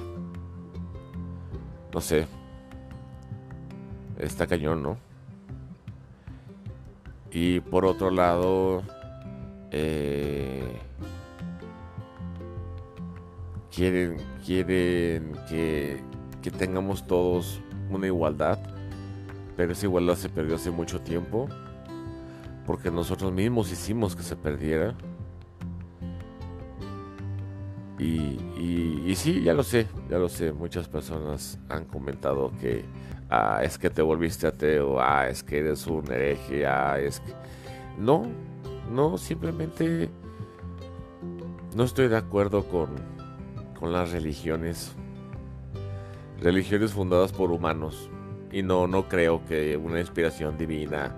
no 1.93 2.01
sé, 2.01 2.27
está 4.17 4.47
cañón, 4.47 4.83
¿no? 4.83 4.97
Y 7.31 7.59
por 7.61 7.85
otro 7.85 8.11
lado, 8.11 8.83
eh, 9.71 10.79
quieren, 13.73 14.17
quieren 14.45 15.33
que, 15.49 15.99
que 16.41 16.51
tengamos 16.51 17.07
todos 17.07 17.59
una 17.89 18.07
igualdad, 18.07 18.59
pero 19.55 19.73
esa 19.73 19.85
igualdad 19.85 20.15
se 20.15 20.29
perdió 20.29 20.55
hace 20.55 20.71
mucho 20.71 21.01
tiempo, 21.01 21.47
porque 22.65 22.91
nosotros 22.91 23.31
mismos 23.31 23.71
hicimos 23.71 24.15
que 24.15 24.23
se 24.23 24.35
perdiera. 24.35 24.95
Y, 27.99 29.13
sí, 29.15 29.43
ya 29.43 29.53
lo 29.53 29.63
sé, 29.63 29.87
ya 30.09 30.17
lo 30.17 30.27
sé. 30.27 30.51
Muchas 30.51 30.87
personas 30.89 31.59
han 31.69 31.85
comentado 31.85 32.51
que 32.59 32.83
ah, 33.29 33.61
es 33.63 33.77
que 33.77 33.89
te 33.89 34.01
volviste 34.01 34.47
ateo, 34.47 34.99
ah, 34.99 35.27
es 35.29 35.43
que 35.43 35.59
eres 35.59 35.87
un 35.87 36.11
hereje, 36.11 36.65
ah, 36.65 36.99
es 36.99 37.19
que... 37.19 37.33
No, 37.97 38.25
no, 38.91 39.17
simplemente 39.17 40.09
no 41.75 41.83
estoy 41.83 42.07
de 42.07 42.17
acuerdo 42.17 42.65
con, 42.65 42.89
con 43.79 43.93
las 43.93 44.11
religiones. 44.11 44.93
Religiones 46.41 46.91
fundadas 46.91 47.31
por 47.31 47.51
humanos. 47.51 48.09
Y 48.53 48.61
no, 48.61 48.87
no 48.87 49.09
creo 49.09 49.43
que 49.45 49.75
una 49.75 49.99
inspiración 49.99 50.57
divina 50.57 51.13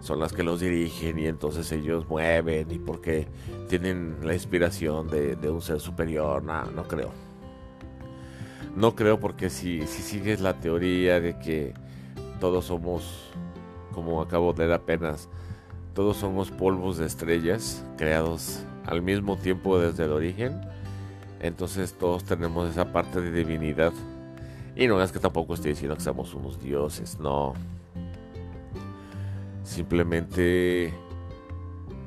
son 0.00 0.20
las 0.20 0.32
que 0.32 0.42
los 0.42 0.60
dirigen 0.60 1.18
y 1.18 1.26
entonces 1.26 1.70
ellos 1.72 2.08
mueven 2.08 2.70
y 2.70 2.78
porque 2.78 3.26
tienen 3.68 4.18
la 4.22 4.32
inspiración 4.32 5.08
de, 5.08 5.36
un 5.50 5.60
ser 5.60 5.80
superior, 5.80 6.42
no, 6.42 6.64
no 6.70 6.84
creo. 6.84 7.10
No 8.76 8.94
creo 8.94 9.18
porque 9.18 9.50
si, 9.50 9.86
si 9.86 10.02
sigues 10.02 10.40
la 10.40 10.60
teoría 10.60 11.20
de 11.20 11.38
que 11.38 11.74
todos 12.40 12.66
somos, 12.66 13.32
como 13.92 14.22
acabo 14.22 14.52
de 14.52 14.60
leer 14.60 14.72
apenas, 14.74 15.28
todos 15.94 16.18
somos 16.18 16.52
polvos 16.52 16.98
de 16.98 17.06
estrellas 17.06 17.84
creados 17.96 18.62
al 18.86 19.02
mismo 19.02 19.36
tiempo 19.36 19.80
desde 19.80 20.04
el 20.04 20.12
origen. 20.12 20.60
Entonces 21.40 21.94
todos 21.94 22.22
tenemos 22.22 22.70
esa 22.70 22.92
parte 22.92 23.20
de 23.20 23.32
divinidad. 23.32 23.92
Y 24.78 24.86
no 24.86 25.02
es 25.02 25.10
que 25.10 25.18
tampoco 25.18 25.54
estoy 25.54 25.72
diciendo 25.72 25.96
que 25.96 26.02
somos 26.02 26.32
unos 26.34 26.62
dioses, 26.62 27.18
no. 27.18 27.52
Simplemente 29.64 30.94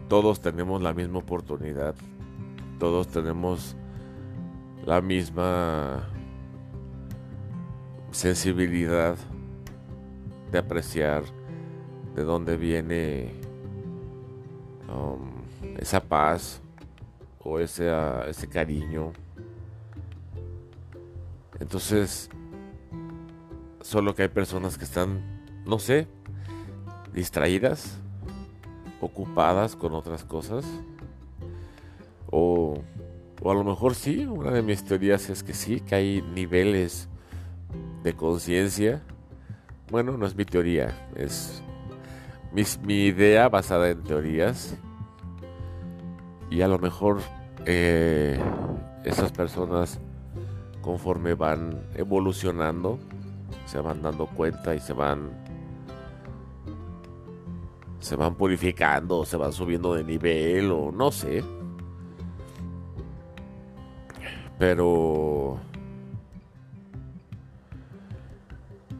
todos 0.08 0.40
tenemos 0.40 0.82
la 0.82 0.94
misma 0.94 1.20
oportunidad. 1.20 1.96
Todos 2.80 3.10
tenemos 3.10 3.76
la 4.86 5.02
misma 5.02 6.08
sensibilidad 8.12 9.18
de 10.50 10.58
apreciar 10.58 11.24
de 12.16 12.24
dónde 12.24 12.56
viene 12.56 13.34
um, 14.88 15.76
esa 15.78 16.00
paz 16.00 16.62
o 17.38 17.60
ese, 17.60 17.92
ese 18.30 18.48
cariño. 18.48 19.12
Entonces, 21.60 22.30
solo 23.82 24.16
que 24.16 24.24
hay 24.24 24.30
personas 24.30 24.78
que 24.78 24.86
están, 24.86 25.22
no 25.66 25.80
sé, 25.80 26.08
distraídas, 27.14 28.00
ocupadas 29.00 29.76
con 29.76 29.94
otras 29.94 30.24
cosas. 30.24 30.66
O, 32.30 32.82
o 33.42 33.52
a 33.52 33.54
lo 33.54 33.64
mejor 33.64 33.96
sí, 33.96 34.26
una 34.26 34.52
de 34.52 34.62
mis 34.62 34.84
teorías 34.84 35.30
es 35.30 35.44
que 35.44 35.54
sí, 35.54 35.82
que 35.82 35.96
hay 35.96 36.22
niveles 36.34 37.10
de 38.04 38.14
conciencia. 38.14 39.02
Bueno, 39.90 40.18
no 40.18 40.26
es 40.26 40.36
mi 40.36 40.46
teoría, 40.46 41.10
es 41.16 41.62
mi, 42.54 42.94
idea 42.94 43.50
basada 43.50 43.90
en 43.90 44.04
teorías. 44.04 44.78
Y 46.50 46.62
a 46.62 46.68
lo 46.68 46.80
mejor 46.80 47.20
eh, 47.66 48.40
esas 49.04 49.32
personas, 49.32 50.00
conforme 50.82 51.34
van 51.34 51.82
evolucionando, 51.96 53.00
se 53.72 53.80
van 53.80 54.02
dando 54.02 54.26
cuenta 54.28 54.76
y 54.76 54.82
se 54.82 54.92
van 54.92 55.32
se 58.00 58.16
van 58.16 58.36
purificando, 58.36 59.24
se 59.24 59.38
van 59.38 59.54
subiendo 59.54 59.94
de 59.94 60.04
nivel 60.04 60.72
o 60.72 60.92
no 60.92 61.12
sé. 61.12 61.44
Pero 64.60 65.60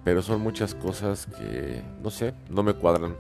Pero 0.04 0.22
son 0.22 0.42
muchas 0.42 0.74
cosas 0.74 1.28
que, 1.28 1.84
no 2.02 2.10
sé, 2.10 2.34
no 2.50 2.64
me 2.64 2.74
cuadran. 2.74 3.16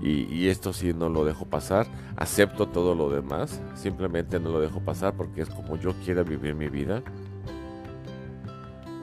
Y, 0.00 0.48
esto 0.48 0.74
sí 0.74 0.92
no 0.92 1.08
lo 1.08 1.24
dejo 1.24 1.46
pasar. 1.46 1.86
Acepto 2.16 2.66
todo 2.68 2.94
lo 2.94 3.08
demás. 3.08 3.58
Simplemente 3.74 4.38
no 4.38 4.50
lo 4.50 4.60
dejo 4.60 4.80
pasar 4.80 5.14
porque 5.14 5.40
es 5.40 5.48
como 5.48 5.76
yo 5.76 5.94
quiera 6.04 6.22
vivir 6.22 6.54
mi 6.54 6.68
vida. 6.68 7.02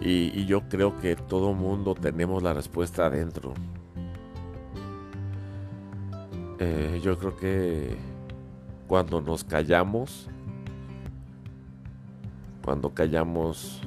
Y, 0.04 0.46
yo 0.46 0.68
creo 0.68 1.00
que 1.00 1.16
todo 1.16 1.54
mundo 1.54 1.94
tenemos 1.94 2.42
la 2.42 2.54
respuesta 2.54 3.06
adentro. 3.06 3.54
Eh, 6.58 7.00
yo 7.04 7.18
creo 7.20 7.38
que 7.38 7.96
cuando 8.88 9.22
nos 9.22 9.44
callamos, 9.44 10.28
cuando 12.64 12.94
callamos 12.94 13.82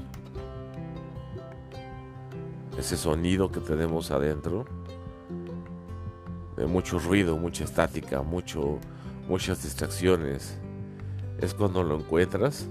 ese 2.79 2.97
sonido 2.97 3.51
que 3.51 3.61
tenemos 3.61 4.13
adentro, 4.13 4.67
de 6.57 6.67
mucho 6.67 7.01
ruido, 7.01 7.37
mucha 7.37 7.65
estática, 7.65 8.23
mucho, 8.23 8.79
muchas 9.29 9.65
distracciones, 9.65 10.59
es 11.41 11.55
cuando 11.55 11.83
lo 11.83 11.97
encuentras 11.97 12.69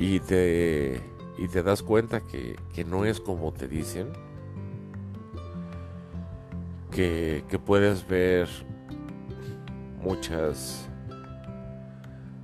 y 0.00 0.18
te, 0.18 1.00
y 1.38 1.46
te 1.46 1.62
das 1.62 1.82
cuenta 1.84 2.22
que, 2.22 2.56
que 2.74 2.84
no 2.84 3.04
es 3.04 3.20
como 3.20 3.52
te 3.52 3.68
dicen, 3.68 4.08
que, 6.90 7.44
que 7.48 7.58
puedes 7.60 8.08
ver 8.08 8.48
muchas... 10.02 10.88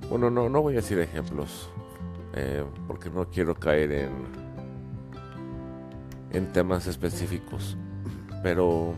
Bueno, 0.09 0.29
no, 0.29 0.47
no 0.47 0.61
voy 0.61 0.75
a 0.75 0.77
decir 0.77 0.99
ejemplos, 0.99 1.69
eh, 2.33 2.63
porque 2.87 3.09
no 3.09 3.29
quiero 3.29 3.55
caer 3.55 3.91
en 3.91 4.47
en 6.31 6.51
temas 6.51 6.87
específicos. 6.87 7.77
Pero 8.43 8.93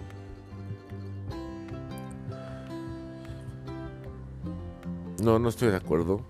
no, 5.23 5.39
no 5.39 5.49
estoy 5.49 5.69
de 5.69 5.77
acuerdo 5.77 6.21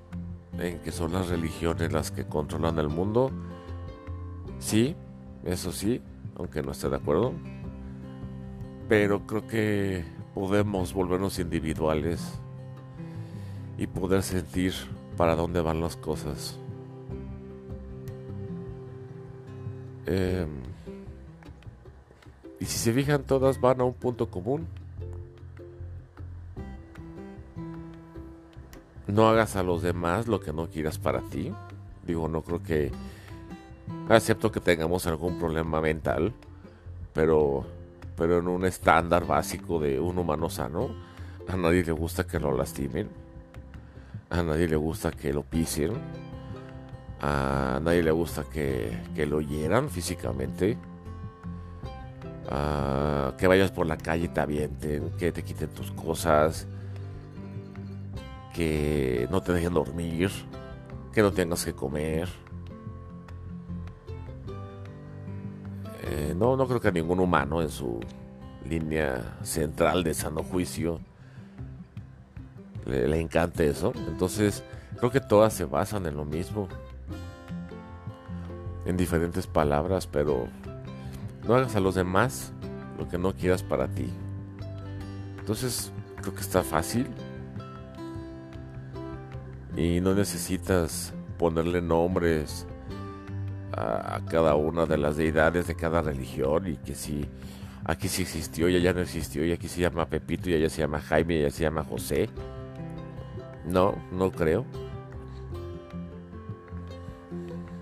en 0.59 0.79
que 0.79 0.91
son 0.91 1.13
las 1.13 1.29
religiones 1.29 1.91
las 1.91 2.11
que 2.11 2.25
controlan 2.25 2.79
el 2.79 2.89
mundo. 2.89 3.31
Sí, 4.59 4.95
eso 5.45 5.71
sí, 5.71 6.01
aunque 6.35 6.61
no 6.61 6.71
esté 6.71 6.89
de 6.89 6.97
acuerdo. 6.97 7.33
Pero 8.87 9.25
creo 9.25 9.47
que 9.47 10.03
podemos 10.33 10.93
volvernos 10.93 11.39
individuales 11.39 12.39
y 13.77 13.87
poder 13.87 14.23
sentir 14.23 14.73
para 15.15 15.35
dónde 15.35 15.61
van 15.61 15.79
las 15.79 15.95
cosas. 15.95 16.59
Eh, 20.05 20.45
y 22.59 22.65
si 22.65 22.77
se 22.77 22.91
fijan, 22.91 23.23
todas 23.23 23.61
van 23.61 23.79
a 23.79 23.83
un 23.83 23.93
punto 23.93 24.29
común. 24.29 24.67
No 29.11 29.27
hagas 29.27 29.55
a 29.55 29.63
los 29.63 29.81
demás 29.81 30.27
lo 30.27 30.39
que 30.39 30.53
no 30.53 30.67
quieras 30.67 30.97
para 30.97 31.21
ti. 31.21 31.53
Digo, 32.05 32.27
no 32.27 32.41
creo 32.41 32.63
que... 32.63 32.91
Acepto 34.07 34.51
que 34.51 34.59
tengamos 34.59 35.05
algún 35.07 35.37
problema 35.39 35.81
mental, 35.81 36.33
pero, 37.13 37.65
pero 38.15 38.39
en 38.39 38.47
un 38.47 38.65
estándar 38.65 39.25
básico 39.25 39.79
de 39.79 39.99
un 39.99 40.17
humano 40.17 40.49
sano, 40.49 40.89
a 41.47 41.55
nadie 41.55 41.83
le 41.83 41.91
gusta 41.91 42.25
que 42.25 42.39
lo 42.39 42.55
lastimen, 42.55 43.07
a 44.29 44.41
nadie 44.41 44.67
le 44.67 44.75
gusta 44.75 45.11
que 45.11 45.33
lo 45.33 45.43
pisen, 45.43 45.93
a 47.21 47.79
nadie 47.83 48.03
le 48.03 48.11
gusta 48.11 48.43
que, 48.43 48.95
que 49.15 49.25
lo 49.25 49.41
hieran 49.41 49.89
físicamente 49.89 50.77
Ah, 52.51 53.33
que 53.37 53.47
vayas 53.47 53.69
por 53.69 53.85
la 53.85 53.95
calle 53.95 54.25
y 54.25 54.27
te 54.29 54.41
avienten, 54.41 55.11
que 55.19 55.31
te 55.31 55.43
quiten 55.43 55.69
tus 55.69 55.91
cosas, 55.91 56.65
que 58.53 59.27
no 59.31 59.41
te 59.41 59.53
dejen 59.53 59.73
dormir, 59.73 60.29
que 61.13 61.21
no 61.21 61.31
tengas 61.31 61.65
que 61.65 61.73
comer. 61.73 62.29
Eh, 66.03 66.33
no, 66.35 66.55
no 66.55 66.67
creo 66.67 66.79
que 66.79 66.87
a 66.87 66.91
ningún 66.91 67.19
humano 67.19 67.61
en 67.61 67.69
su 67.69 67.99
línea 68.67 69.37
central 69.43 70.03
de 70.03 70.13
sano 70.13 70.43
juicio 70.43 70.99
le, 72.85 73.07
le 73.07 73.19
encante 73.19 73.67
eso. 73.67 73.93
Entonces, 74.07 74.63
creo 74.97 75.11
que 75.11 75.21
todas 75.21 75.53
se 75.53 75.65
basan 75.65 76.05
en 76.05 76.17
lo 76.17 76.25
mismo. 76.25 76.67
En 78.85 78.97
diferentes 78.97 79.45
palabras, 79.45 80.07
pero 80.07 80.47
no 81.47 81.55
hagas 81.55 81.75
a 81.75 81.79
los 81.79 81.95
demás 81.95 82.53
lo 82.97 83.07
que 83.07 83.17
no 83.17 83.33
quieras 83.33 83.63
para 83.63 83.87
ti. 83.87 84.09
Entonces, 85.39 85.91
creo 86.21 86.33
que 86.33 86.41
está 86.41 86.63
fácil. 86.63 87.07
Y 89.79 90.01
no 90.01 90.13
necesitas 90.13 91.13
ponerle 91.37 91.81
nombres 91.81 92.67
a, 93.71 94.19
cada 94.29 94.55
una 94.55 94.85
de 94.85 94.97
las 94.97 95.15
deidades 95.15 95.67
de 95.67 95.75
cada 95.75 96.01
religión 96.01 96.67
y 96.67 96.75
que 96.75 96.93
si 96.93 97.25
aquí 97.85 98.09
sí 98.09 98.23
existió 98.23 98.67
y 98.67 98.75
allá 98.75 98.91
no 98.91 98.99
existió 98.99 99.45
y 99.45 99.53
aquí 99.53 99.69
se 99.69 99.79
llama 99.79 100.05
Pepito 100.05 100.49
y 100.49 100.55
allá 100.55 100.69
se 100.69 100.81
llama 100.81 100.99
Jaime 100.99 101.35
y 101.35 101.39
allá 101.39 101.51
se 101.51 101.63
llama 101.63 101.85
José. 101.85 102.29
No, 103.65 103.95
no 104.11 104.31
creo. 104.31 104.65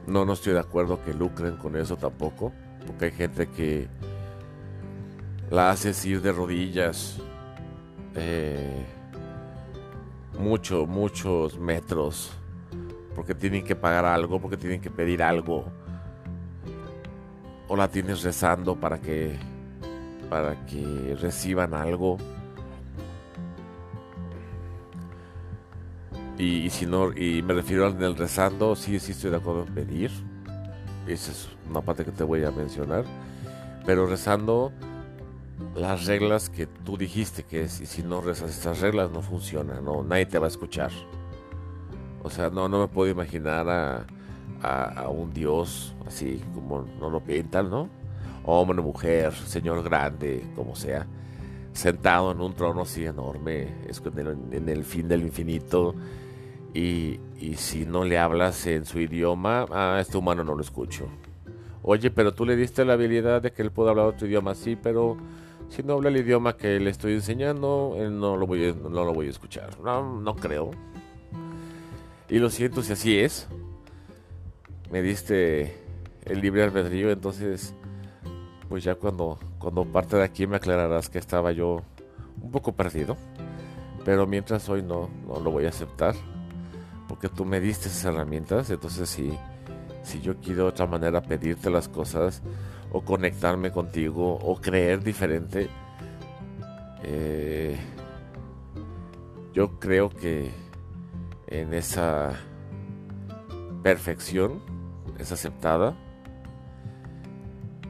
No, 0.05 0.23
no 0.23 0.33
estoy 0.33 0.53
de 0.53 0.59
acuerdo 0.59 1.03
que 1.03 1.15
lucren 1.15 1.57
con 1.57 1.75
eso 1.75 1.97
tampoco 1.97 2.53
porque 2.85 3.05
hay 3.05 3.11
gente 3.11 3.47
que 3.47 3.87
la 5.49 5.71
hace 5.71 5.95
ir 6.07 6.21
de 6.21 6.31
rodillas 6.31 7.17
eh, 8.13 8.85
muchos, 10.39 10.87
muchos 10.87 11.59
metros, 11.59 12.31
porque 13.15 13.35
tienen 13.35 13.63
que 13.63 13.75
pagar 13.75 14.05
algo, 14.05 14.39
porque 14.39 14.57
tienen 14.57 14.81
que 14.81 14.91
pedir 14.91 15.23
algo, 15.23 15.65
o 17.67 17.75
la 17.75 17.87
tienes 17.87 18.23
rezando 18.23 18.75
para 18.75 18.99
que 18.99 19.37
para 20.29 20.65
que 20.65 21.17
reciban 21.19 21.73
algo. 21.73 22.17
Y, 26.37 26.69
si 26.69 26.85
no, 26.85 27.11
y 27.13 27.41
me 27.41 27.55
refiero 27.55 27.87
al 27.87 28.15
rezando, 28.15 28.75
sí, 28.75 28.99
sí 28.99 29.13
estoy 29.13 29.31
de 29.31 29.37
acuerdo 29.37 29.65
en 29.65 29.73
pedir. 29.73 30.11
Esa 31.07 31.31
es 31.31 31.49
una 31.67 31.81
parte 31.81 32.05
que 32.05 32.11
te 32.11 32.23
voy 32.23 32.43
a 32.43 32.51
mencionar, 32.51 33.05
pero 33.85 34.05
rezando 34.05 34.71
las 35.75 36.05
reglas 36.05 36.49
que 36.49 36.67
tú 36.67 36.97
dijiste 36.97 37.43
que 37.43 37.63
es, 37.63 37.81
y 37.81 37.85
si 37.85 38.03
no 38.03 38.21
rezas 38.21 38.51
estas 38.51 38.81
reglas 38.81 39.11
no 39.11 39.21
funciona, 39.21 39.81
no, 39.81 40.03
nadie 40.03 40.25
te 40.25 40.39
va 40.39 40.45
a 40.45 40.49
escuchar. 40.49 40.91
O 42.23 42.29
sea, 42.29 42.49
no, 42.49 42.67
no 42.67 42.79
me 42.79 42.87
puedo 42.87 43.11
imaginar 43.11 43.69
a, 43.69 44.05
a, 44.61 45.09
un 45.09 45.33
dios 45.33 45.95
así 46.05 46.41
como 46.53 46.85
no 46.99 47.09
lo 47.09 47.19
pintan, 47.19 47.69
¿no? 47.69 47.89
Hombre, 48.43 48.81
mujer, 48.81 49.33
señor 49.33 49.83
grande, 49.83 50.43
como 50.55 50.75
sea, 50.75 51.05
sentado 51.73 52.31
en 52.31 52.41
un 52.41 52.53
trono 52.53 52.81
así 52.81 53.05
enorme, 53.05 53.67
en 54.51 54.69
el, 54.69 54.83
fin 54.83 55.07
del 55.07 55.21
infinito. 55.21 55.95
Y, 56.73 57.19
y, 57.39 57.55
si 57.55 57.85
no 57.85 58.03
le 58.03 58.17
hablas 58.17 58.65
en 58.67 58.85
su 58.85 58.99
idioma, 58.99 59.65
a 59.71 59.99
este 59.99 60.17
humano 60.17 60.43
no 60.43 60.55
lo 60.55 60.61
escucho. 60.61 61.07
Oye, 61.81 62.11
pero 62.11 62.33
tú 62.33 62.45
le 62.45 62.55
diste 62.55 62.85
la 62.85 62.93
habilidad 62.93 63.41
de 63.41 63.51
que 63.51 63.61
él 63.61 63.71
pueda 63.71 63.91
hablar 63.91 64.07
otro 64.07 64.27
idioma, 64.27 64.53
sí, 64.55 64.77
pero 64.81 65.17
si 65.69 65.83
no 65.83 65.93
habla 65.93 66.09
el 66.09 66.17
idioma 66.17 66.55
que 66.55 66.79
le 66.79 66.89
estoy 66.89 67.13
enseñando, 67.13 67.95
no 68.11 68.37
lo 68.37 68.47
voy 68.47 68.69
a, 68.69 68.73
no 68.73 69.03
lo 69.03 69.13
voy 69.13 69.27
a 69.27 69.29
escuchar. 69.29 69.79
No, 69.79 70.19
no 70.19 70.35
creo. 70.35 70.71
Y 72.29 72.39
lo 72.39 72.49
siento 72.49 72.81
si 72.81 72.93
así 72.93 73.19
es. 73.19 73.47
Me 74.91 75.01
diste 75.01 75.77
el 76.25 76.41
libre 76.41 76.63
albedrío, 76.63 77.11
entonces 77.11 77.73
pues 78.69 78.83
ya 78.83 78.95
cuando, 78.95 79.39
cuando 79.59 79.85
parte 79.85 80.17
de 80.17 80.23
aquí 80.23 80.45
me 80.45 80.57
aclararás 80.57 81.09
que 81.09 81.19
estaba 81.19 81.51
yo 81.51 81.81
un 82.41 82.51
poco 82.51 82.73
perdido. 82.73 83.17
Pero 84.03 84.25
mientras 84.25 84.67
hoy 84.69 84.81
no, 84.81 85.09
no 85.27 85.39
lo 85.39 85.51
voy 85.51 85.65
a 85.65 85.69
aceptar. 85.69 86.15
Porque 87.07 87.29
tú 87.29 87.45
me 87.45 87.59
diste 87.59 87.87
esas 87.87 88.05
herramientas. 88.05 88.69
Entonces 88.69 89.09
si, 89.09 89.37
si 90.03 90.21
yo 90.21 90.37
quiero 90.37 90.63
de 90.63 90.69
otra 90.69 90.85
manera 90.85 91.21
pedirte 91.21 91.69
las 91.69 91.87
cosas 91.87 92.41
o 92.97 93.01
conectarme 93.01 93.71
contigo 93.71 94.39
o 94.41 94.55
creer 94.59 95.03
diferente, 95.03 95.69
eh, 97.03 97.77
yo 99.53 99.79
creo 99.79 100.09
que 100.09 100.51
en 101.47 101.75
esa 101.75 102.39
perfección 103.83 104.61
es 105.19 105.31
aceptada. 105.31 105.95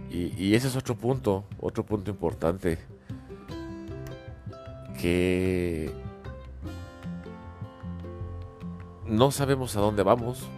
Y, 0.09 0.33
y, 0.37 0.55
ese 0.55 0.67
es 0.67 0.75
otro 0.75 0.95
punto, 0.95 1.45
otro 1.59 1.85
punto 1.85 2.11
importante. 2.11 2.77
Que 4.99 5.91
no 9.05 9.31
sabemos 9.31 9.75
a 9.77 9.79
dónde 9.79 10.03
vamos. 10.03 10.49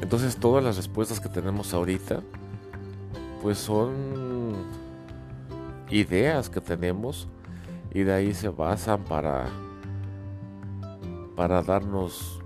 Entonces 0.00 0.36
todas 0.36 0.62
las 0.62 0.76
respuestas 0.76 1.20
que 1.20 1.28
tenemos 1.28 1.74
ahorita, 1.74 2.22
pues 3.42 3.58
son 3.58 4.54
ideas 5.90 6.48
que 6.50 6.60
tenemos 6.60 7.28
y 7.92 8.02
de 8.02 8.12
ahí 8.12 8.34
se 8.34 8.48
basan 8.48 9.04
para, 9.04 9.46
para 11.36 11.62
darnos 11.62 12.40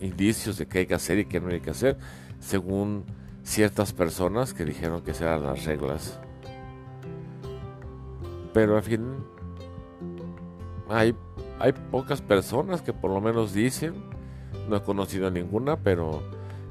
indicios 0.00 0.58
de 0.58 0.66
qué 0.66 0.80
hay 0.80 0.86
que 0.86 0.94
hacer 0.94 1.18
y 1.18 1.24
qué 1.24 1.40
no 1.40 1.48
hay 1.48 1.60
que 1.60 1.70
hacer, 1.70 1.96
según 2.40 3.04
ciertas 3.42 3.92
personas 3.92 4.52
que 4.52 4.64
dijeron 4.64 5.02
que 5.02 5.12
eran 5.12 5.44
las 5.44 5.64
reglas. 5.64 6.18
Pero 8.52 8.76
al 8.76 8.82
fin 8.82 9.16
hay, 10.88 11.14
hay 11.58 11.72
pocas 11.72 12.20
personas 12.20 12.82
que 12.82 12.92
por 12.92 13.10
lo 13.10 13.20
menos 13.20 13.54
dicen 13.54 13.94
no 14.68 14.76
he 14.76 14.82
conocido 14.82 15.30
ninguna, 15.30 15.76
pero 15.76 16.22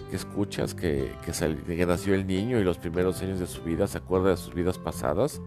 que 0.10 0.16
escuchas 0.16 0.74
que, 0.74 1.12
que, 1.26 1.86
nació 1.86 2.14
el 2.14 2.28
niño 2.28 2.60
y 2.60 2.64
los 2.64 2.78
primeros 2.78 3.22
años 3.22 3.40
de 3.40 3.48
su 3.48 3.64
vida 3.64 3.88
se 3.88 3.98
acuerda 3.98 4.32
de 4.32 4.38
sus 4.38 4.54
vidas 4.54 4.78
pasadas 4.78 5.42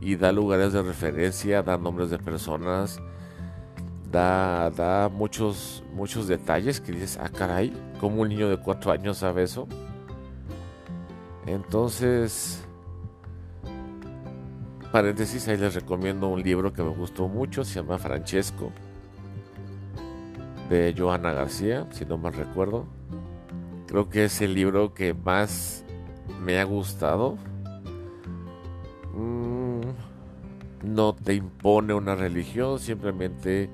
y 0.00 0.16
da 0.16 0.32
lugares 0.32 0.72
de 0.72 0.82
referencia, 0.82 1.62
da 1.62 1.76
nombres 1.78 2.10
de 2.10 2.18
personas, 2.18 3.00
da, 4.10 4.70
da 4.70 5.08
muchos, 5.08 5.82
muchos 5.94 6.28
detalles 6.28 6.80
que 6.80 6.92
dices, 6.92 7.18
ah 7.20 7.28
caray, 7.28 7.72
¿cómo 8.00 8.22
un 8.22 8.28
niño 8.28 8.48
de 8.48 8.56
cuatro 8.56 8.92
años 8.92 9.18
sabe 9.18 9.42
eso? 9.42 9.66
Entonces, 11.46 12.64
paréntesis, 14.92 15.48
ahí 15.48 15.56
les 15.56 15.74
recomiendo 15.74 16.28
un 16.28 16.40
libro 16.40 16.72
que 16.72 16.82
me 16.82 16.90
gustó 16.90 17.26
mucho, 17.26 17.64
se 17.64 17.80
llama 17.80 17.98
Francesco 17.98 18.70
de 20.72 20.94
Joana 20.96 21.32
García, 21.34 21.86
si 21.90 22.06
no 22.06 22.16
mal 22.16 22.32
recuerdo. 22.32 22.86
Creo 23.86 24.08
que 24.08 24.24
es 24.24 24.40
el 24.40 24.54
libro 24.54 24.94
que 24.94 25.12
más 25.12 25.84
me 26.42 26.58
ha 26.58 26.64
gustado. 26.64 27.36
Mm, 29.14 29.82
no 30.82 31.14
te 31.14 31.34
impone 31.34 31.92
una 31.92 32.14
religión, 32.14 32.78
simplemente 32.78 33.68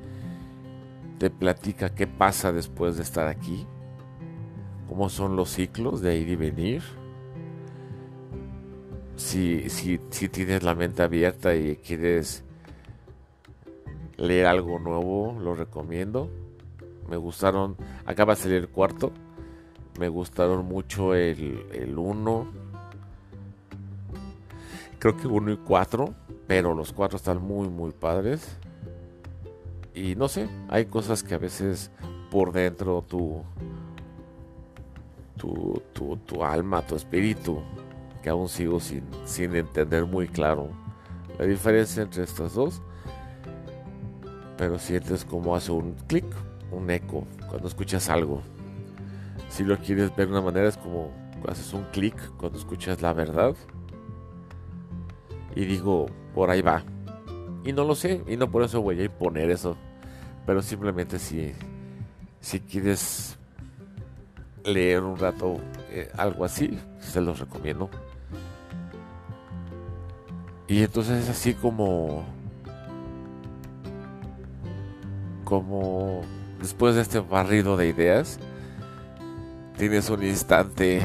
te 1.18 1.30
platica 1.30 1.94
qué 1.94 2.08
pasa 2.08 2.52
después 2.52 2.96
de 2.96 3.04
estar 3.04 3.28
aquí, 3.28 3.64
cómo 4.88 5.08
son 5.08 5.36
los 5.36 5.50
ciclos 5.50 6.00
de 6.00 6.18
ir 6.18 6.28
y 6.28 6.36
venir. 6.36 6.82
Si, 9.14 9.70
si, 9.70 10.00
si 10.10 10.28
tienes 10.28 10.64
la 10.64 10.74
mente 10.74 11.02
abierta 11.02 11.54
y 11.54 11.76
quieres 11.76 12.42
leer 14.16 14.46
algo 14.46 14.80
nuevo, 14.80 15.36
lo 15.40 15.54
recomiendo. 15.54 16.28
Me 17.08 17.16
gustaron, 17.16 17.76
acaba 18.04 18.34
de 18.34 18.40
salir 18.40 18.56
el 18.58 18.68
cuarto. 18.68 19.12
Me 19.98 20.08
gustaron 20.08 20.64
mucho 20.66 21.14
el 21.14 21.94
1. 21.96 22.52
Creo 24.98 25.16
que 25.16 25.26
1 25.26 25.52
y 25.52 25.56
4. 25.56 26.14
Pero 26.48 26.74
los 26.74 26.94
cuatro 26.94 27.16
están 27.18 27.42
muy, 27.42 27.68
muy 27.68 27.92
padres. 27.92 28.56
Y 29.94 30.16
no 30.16 30.28
sé, 30.28 30.48
hay 30.68 30.86
cosas 30.86 31.22
que 31.22 31.34
a 31.34 31.38
veces 31.38 31.90
por 32.30 32.52
dentro 32.52 33.04
tu, 33.06 33.42
tu, 35.36 35.82
tu, 35.92 36.16
tu 36.18 36.42
alma, 36.42 36.86
tu 36.86 36.96
espíritu, 36.96 37.60
que 38.22 38.30
aún 38.30 38.48
sigo 38.48 38.80
sin, 38.80 39.02
sin 39.26 39.54
entender 39.56 40.06
muy 40.06 40.26
claro 40.26 40.70
la 41.38 41.44
diferencia 41.44 42.02
entre 42.02 42.22
estas 42.24 42.54
dos. 42.54 42.80
Pero 44.56 44.78
sientes 44.78 45.24
como 45.24 45.54
hace 45.54 45.70
un 45.70 45.94
clic 46.06 46.24
un 46.70 46.90
eco 46.90 47.26
cuando 47.48 47.68
escuchas 47.68 48.08
algo. 48.08 48.42
Si 49.48 49.64
lo 49.64 49.78
quieres 49.78 50.14
ver 50.14 50.26
de 50.26 50.32
una 50.32 50.42
manera 50.42 50.68
es 50.68 50.76
como 50.76 51.10
haces 51.46 51.72
un 51.72 51.84
clic 51.84 52.14
cuando 52.36 52.58
escuchas 52.58 53.00
la 53.02 53.12
verdad. 53.12 53.54
Y 55.54 55.64
digo, 55.64 56.06
por 56.34 56.50
ahí 56.50 56.62
va. 56.62 56.82
Y 57.64 57.72
no 57.72 57.84
lo 57.84 57.94
sé, 57.94 58.22
y 58.26 58.36
no 58.36 58.50
por 58.50 58.62
eso 58.62 58.80
voy 58.80 59.00
a 59.00 59.04
imponer 59.04 59.50
eso. 59.50 59.76
Pero 60.46 60.62
simplemente 60.62 61.18
si, 61.18 61.52
si 62.40 62.60
quieres 62.60 63.38
leer 64.64 65.02
un 65.02 65.16
rato 65.16 65.56
eh, 65.90 66.10
algo 66.16 66.44
así, 66.44 66.78
se 67.00 67.20
los 67.20 67.38
recomiendo. 67.40 67.90
Y 70.66 70.82
entonces 70.82 71.24
es 71.24 71.30
así 71.30 71.54
como 71.54 72.24
como 75.44 76.20
después 76.60 76.94
de 76.94 77.02
este 77.02 77.20
barrido 77.20 77.76
de 77.76 77.88
ideas, 77.88 78.38
tienes 79.76 80.10
un 80.10 80.22
instante 80.22 81.02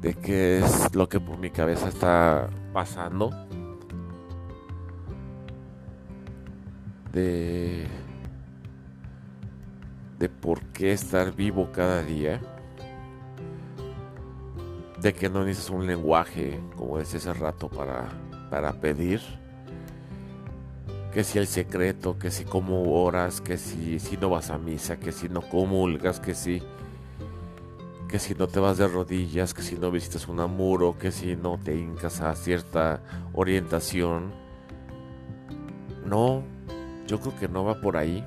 de 0.00 0.14
qué 0.14 0.58
es 0.58 0.94
lo 0.94 1.08
que 1.08 1.20
por 1.20 1.38
mi 1.38 1.50
cabeza 1.50 1.88
está 1.88 2.48
pasando. 2.72 3.30
De, 7.12 7.86
de 10.18 10.28
por 10.28 10.60
qué 10.66 10.92
estar 10.92 11.34
vivo 11.34 11.70
cada 11.72 12.02
día. 12.02 12.40
De 15.00 15.12
que 15.12 15.28
no 15.28 15.44
necesitas 15.44 15.70
un 15.70 15.86
lenguaje, 15.86 16.60
como 16.76 16.98
decía 16.98 17.18
hace 17.18 17.32
rato, 17.32 17.68
para, 17.68 18.08
para 18.50 18.72
pedir 18.72 19.20
que 21.12 21.24
si 21.24 21.38
el 21.38 21.46
secreto, 21.46 22.18
que 22.18 22.30
si 22.30 22.44
como 22.44 23.02
oras, 23.02 23.40
que 23.40 23.56
si, 23.56 23.98
si 23.98 24.16
no 24.16 24.30
vas 24.30 24.50
a 24.50 24.58
misa, 24.58 24.98
que 24.98 25.12
si 25.12 25.28
no 25.28 25.40
comulgas, 25.42 26.20
que 26.20 26.34
si 26.34 26.62
que 28.08 28.18
si 28.18 28.34
no 28.34 28.48
te 28.48 28.58
vas 28.58 28.76
de 28.76 28.88
rodillas, 28.88 29.54
que 29.54 29.62
si 29.62 29.76
no 29.76 29.92
visitas 29.92 30.26
un 30.26 30.38
muro, 30.56 30.98
que 30.98 31.12
si 31.12 31.36
no 31.36 31.58
te 31.62 31.76
hincas 31.76 32.20
a 32.20 32.34
cierta 32.34 33.00
orientación. 33.32 34.32
No, 36.04 36.42
yo 37.06 37.20
creo 37.20 37.36
que 37.38 37.48
no 37.48 37.64
va 37.64 37.80
por 37.80 37.96
ahí. 37.96 38.24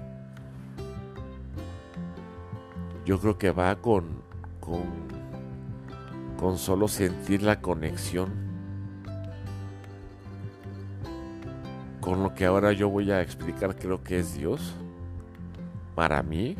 Yo 3.05 3.19
creo 3.19 3.37
que 3.37 3.51
va 3.51 3.75
con 3.75 4.23
con 4.61 4.83
con 6.37 6.57
solo 6.57 6.87
sentir 6.87 7.43
la 7.43 7.59
conexión 7.59 8.52
con 12.03 12.21
lo 12.21 12.35
que 12.35 12.43
ahora 12.45 12.73
yo 12.73 12.89
voy 12.89 13.11
a 13.11 13.21
explicar 13.21 13.77
creo 13.77 14.03
que 14.03 14.19
es 14.19 14.35
Dios, 14.35 14.75
para 15.95 16.21
mí, 16.21 16.57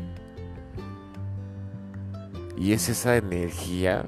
Y 2.56 2.72
es 2.72 2.88
esa 2.88 3.16
energía, 3.16 4.06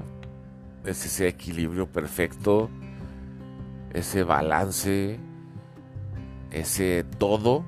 es 0.85 1.05
ese 1.05 1.27
equilibrio 1.27 1.89
perfecto, 1.89 2.71
ese 3.93 4.23
balance, 4.23 5.19
ese 6.53 7.05
todo 7.19 7.65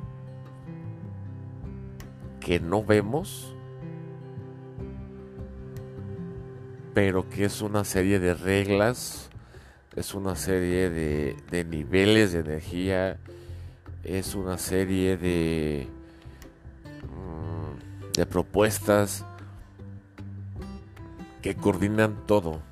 que 2.39 2.61
no 2.61 2.85
vemos, 2.85 3.55
pero 6.95 7.29
que 7.29 7.45
es 7.45 7.61
una 7.61 7.85
serie 7.85 8.21
de 8.21 8.35
reglas, 8.35 9.31
es 9.97 10.15
una 10.15 10.37
serie 10.37 10.91
de, 10.91 11.65
niveles 11.65 12.33
de 12.33 12.39
energía, 12.39 13.19
es 14.09 14.35
una 14.35 14.57
serie 14.57 15.19
de, 15.19 15.87
mm, 17.03 18.13
de 18.17 18.27
propuestas 18.27 19.27
que 21.43 21.55
coordinan 21.55 22.27
todo, 22.27 22.63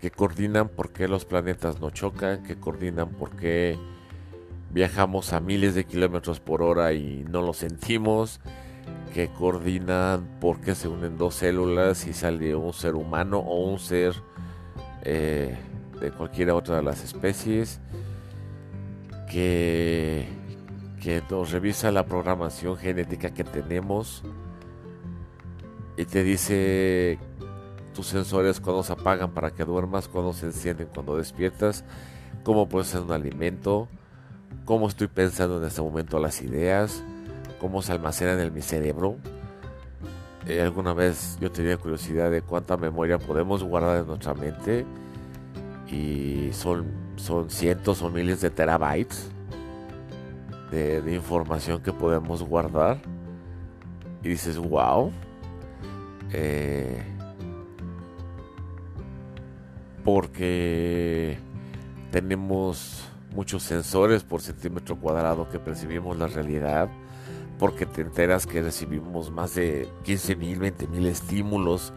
que 0.00 0.10
coordinan 0.10 0.68
por 0.68 0.92
qué 0.92 1.08
los 1.08 1.24
planetas 1.24 1.80
no 1.80 1.90
chocan, 1.90 2.42
que 2.42 2.56
coordinan 2.56 3.08
por 3.10 3.30
qué 3.30 3.78
viajamos 4.70 5.32
a 5.32 5.40
miles 5.40 5.74
de 5.74 5.84
kilómetros 5.84 6.40
por 6.40 6.62
hora 6.62 6.92
y 6.92 7.24
no 7.28 7.40
lo 7.40 7.54
sentimos, 7.54 8.40
que 9.14 9.28
coordinan 9.28 10.26
por 10.40 10.60
qué 10.60 10.74
se 10.74 10.88
unen 10.88 11.16
dos 11.16 11.36
células 11.36 12.06
y 12.06 12.12
sale 12.12 12.54
un 12.54 12.72
ser 12.72 12.94
humano 12.94 13.38
o 13.38 13.64
un 13.64 13.78
ser 13.78 14.14
eh, 15.02 15.56
de 16.00 16.10
cualquiera 16.10 16.54
otra 16.54 16.76
de 16.76 16.82
las 16.82 17.02
especies, 17.02 17.80
que, 19.32 20.26
nos 21.30 21.50
revisa 21.50 21.90
la 21.90 22.04
programación 22.04 22.76
genética 22.76 23.32
que 23.32 23.44
tenemos 23.44 24.22
y 25.96 26.04
te 26.04 26.22
dice 26.22 27.18
tus 27.94 28.06
sensores 28.06 28.60
cuando 28.60 28.82
se 28.82 28.92
apagan 28.92 29.32
para 29.32 29.50
que 29.50 29.64
duermas, 29.64 30.08
cuando 30.08 30.32
se 30.32 30.46
encienden 30.46 30.88
cuando 30.94 31.16
despiertas, 31.16 31.84
cómo 32.44 32.68
ser 32.84 33.00
un 33.00 33.12
alimento, 33.12 33.88
cómo 34.64 34.88
estoy 34.88 35.08
pensando 35.08 35.58
en 35.58 35.64
este 35.64 35.82
momento 35.82 36.18
las 36.18 36.42
ideas, 36.42 37.02
cómo 37.60 37.82
se 37.82 37.92
almacenan 37.92 38.40
en 38.40 38.52
mi 38.54 38.62
cerebro. 38.62 39.16
Eh, 40.46 40.60
alguna 40.60 40.92
vez 40.92 41.38
yo 41.40 41.50
tenía 41.50 41.76
curiosidad 41.76 42.30
de 42.30 42.42
cuánta 42.42 42.76
memoria 42.76 43.18
podemos 43.18 43.62
guardar 43.62 44.00
en 44.00 44.06
nuestra 44.06 44.34
mente 44.34 44.84
y 45.88 46.50
son, 46.52 47.01
son 47.16 47.50
cientos 47.50 48.02
o 48.02 48.10
miles 48.10 48.40
de 48.40 48.50
terabytes 48.50 49.30
de, 50.70 51.14
información 51.14 51.82
que 51.82 51.92
podemos 51.92 52.42
guardar. 52.42 52.98
Y 54.22 54.28
dices 54.28 54.56
wow 54.56 55.12
eh, 56.32 57.02
porque 60.04 61.38
tenemos 62.10 63.04
muchos 63.34 63.62
sensores 63.62 64.22
por 64.22 64.40
centímetro 64.40 64.96
cuadrado 64.96 65.48
que 65.48 65.58
percibimos 65.58 66.16
la 66.16 66.26
realidad, 66.26 66.88
porque 67.58 67.86
te 67.86 68.02
enteras 68.02 68.46
que 68.46 68.62
recibimos 68.62 69.30
más 69.30 69.54
de 69.54 69.88
15 70.04 70.36
mil, 70.36 70.58
20 70.58 70.86
mil 70.88 71.06
estímulos 71.06 71.92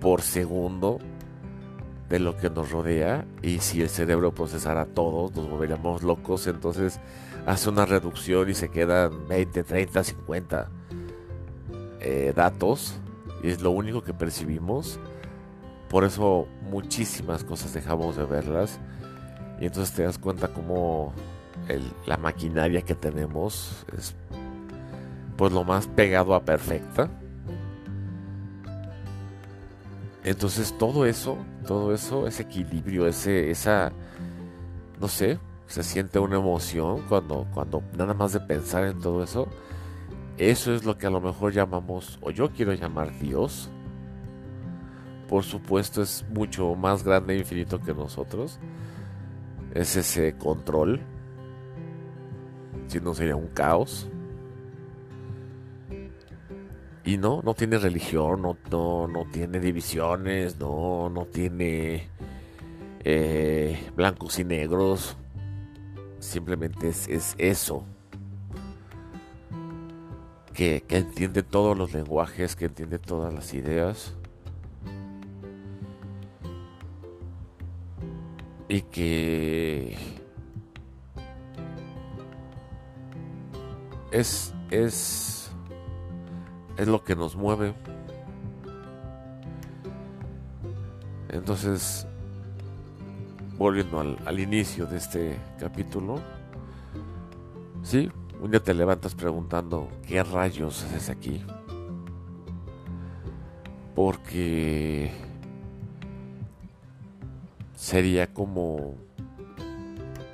por 0.00 0.22
segundo 0.22 0.98
de 2.08 2.18
lo 2.18 2.36
que 2.36 2.50
nos 2.50 2.70
rodea 2.70 3.26
y 3.42 3.58
si 3.58 3.82
el 3.82 3.88
cerebro 3.88 4.32
procesara 4.32 4.86
todos 4.86 5.34
nos 5.34 5.50
volveríamos 5.50 6.02
locos 6.02 6.46
entonces 6.46 7.00
hace 7.46 7.68
una 7.68 7.84
reducción 7.84 8.48
y 8.48 8.54
se 8.54 8.68
quedan 8.68 9.26
20, 9.28 9.64
30, 9.64 10.04
50 10.04 10.70
datos 12.34 13.00
y 13.42 13.50
es 13.50 13.62
lo 13.62 13.70
único 13.70 14.02
que 14.02 14.14
percibimos. 14.14 14.98
Por 15.88 16.04
eso 16.04 16.48
muchísimas 16.62 17.44
cosas 17.44 17.72
dejamos 17.72 18.16
de 18.16 18.24
verlas. 18.24 18.80
Y 19.60 19.66
entonces 19.66 19.94
te 19.94 20.02
das 20.02 20.18
cuenta 20.18 20.48
como 20.48 21.12
la 22.06 22.16
maquinaria 22.16 22.82
que 22.82 22.94
tenemos 22.94 23.86
es 23.96 24.14
pues 25.36 25.52
lo 25.52 25.64
más 25.64 25.86
pegado 25.86 26.34
a 26.34 26.44
perfecta. 26.44 27.10
Entonces 30.26 30.76
todo 30.76 31.06
eso, 31.06 31.38
todo 31.66 31.94
eso, 31.94 32.26
ese 32.26 32.42
equilibrio, 32.42 33.06
ese, 33.06 33.50
esa, 33.50 33.92
no 35.00 35.08
sé, 35.08 35.38
se 35.66 35.82
siente 35.82 36.18
una 36.18 36.36
emoción 36.36 37.02
cuando, 37.08 37.46
cuando 37.54 37.82
nada 37.96 38.12
más 38.12 38.34
de 38.34 38.40
pensar 38.40 38.84
en 38.84 39.00
todo 39.00 39.22
eso 39.22 39.48
eso 40.38 40.74
es 40.74 40.84
lo 40.84 40.98
que 40.98 41.06
a 41.06 41.10
lo 41.10 41.20
mejor 41.20 41.52
llamamos, 41.52 42.18
o 42.20 42.30
yo 42.30 42.50
quiero 42.50 42.74
llamar 42.74 43.18
Dios. 43.18 43.70
Por 45.28 45.44
supuesto 45.44 46.02
es 46.02 46.26
mucho 46.28 46.74
más 46.74 47.02
grande 47.02 47.34
e 47.34 47.38
infinito 47.38 47.80
que 47.80 47.94
nosotros. 47.94 48.58
Es 49.72 49.96
ese 49.96 50.36
control. 50.36 51.00
Si 52.86 53.00
no 53.00 53.14
sería 53.14 53.34
un 53.34 53.48
caos. 53.48 54.08
Y 57.06 57.16
no, 57.16 57.40
no 57.42 57.54
tiene 57.54 57.78
religión, 57.78 58.42
no, 58.42 58.58
no, 58.70 59.08
no 59.08 59.24
tiene 59.32 59.60
divisiones, 59.60 60.58
no, 60.58 61.08
no 61.08 61.24
tiene 61.24 62.08
eh, 63.04 63.90
blancos 63.96 64.38
y 64.38 64.44
negros. 64.44 65.16
Simplemente 66.18 66.88
es, 66.88 67.08
es 67.08 67.34
eso 67.38 67.86
que, 70.56 70.82
entiende 70.88 71.42
todos 71.42 71.76
los 71.76 71.92
lenguajes, 71.92 72.56
que 72.56 72.64
entiende 72.64 72.98
todas 72.98 73.32
las 73.32 73.52
ideas. 73.52 74.14
Y 78.68 78.80
que 78.82 79.96
es, 84.10 84.54
es, 84.70 85.45
es 86.76 86.88
lo 86.88 87.02
que 87.02 87.16
nos 87.16 87.36
mueve. 87.36 87.74
Entonces, 91.28 92.06
volviendo 93.58 94.00
al, 94.00 94.18
al 94.24 94.40
inicio 94.40 94.86
de 94.86 94.96
este 94.96 95.38
capítulo, 95.58 96.20
sí, 97.82 98.10
un 98.40 98.50
día 98.50 98.62
te 98.62 98.74
levantas 98.74 99.14
preguntando, 99.14 99.88
¿qué 100.06 100.22
rayos 100.22 100.84
haces 100.84 101.08
aquí? 101.10 101.42
Porque 103.94 105.10
sería 107.74 108.32
como 108.32 108.94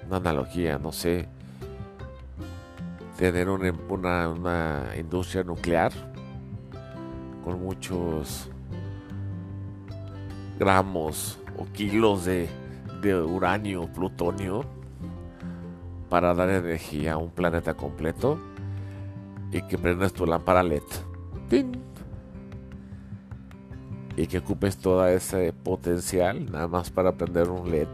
una 0.07 0.17
analogía, 0.17 0.79
no 0.79 0.91
sé, 0.91 1.29
tener 3.19 3.49
una, 3.49 4.29
una, 4.29 4.95
industria 4.99 5.45
nuclear 5.45 5.93
con 7.43 7.63
muchos 7.63 8.49
gramos 10.59 11.39
o 11.59 11.65
kilos 11.73 12.25
de, 12.25 12.49
uranio, 13.27 13.89
plutonio 13.93 14.65
para 16.09 16.35
dar 16.35 16.51
energía 16.51 17.15
a 17.15 17.17
un 17.17 17.31
planeta 17.31 17.75
completo 17.75 18.39
y 19.51 19.61
que 19.63 19.77
prendas 19.77 20.13
tu 20.13 20.25
lámpara 20.25 20.63
LED. 20.63 20.83
Y 24.17 24.27
que 24.27 24.39
ocupes 24.39 24.77
todo 24.77 25.07
ese 25.09 25.53
potencial 25.53 26.51
nada 26.51 26.69
más 26.69 26.91
para 26.91 27.13
prender 27.13 27.51
un 27.51 27.71
LED 27.71 27.89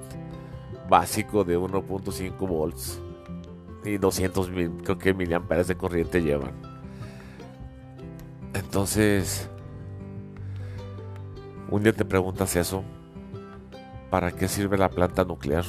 básico 0.88 1.44
de 1.44 1.58
1.5 1.58 2.36
volts 2.46 3.00
y 3.84 3.98
200 3.98 4.50
mil, 4.50 4.70
creo 4.82 4.98
que 4.98 5.14
miliamperes 5.14 5.68
de 5.68 5.76
corriente 5.76 6.20
llevan. 6.20 6.67
Entonces, 8.54 9.48
un 11.70 11.82
día 11.82 11.92
te 11.92 12.04
preguntas 12.04 12.56
eso, 12.56 12.82
¿para 14.10 14.32
qué 14.32 14.48
sirve 14.48 14.78
la 14.78 14.88
planta 14.88 15.24
nuclear? 15.24 15.64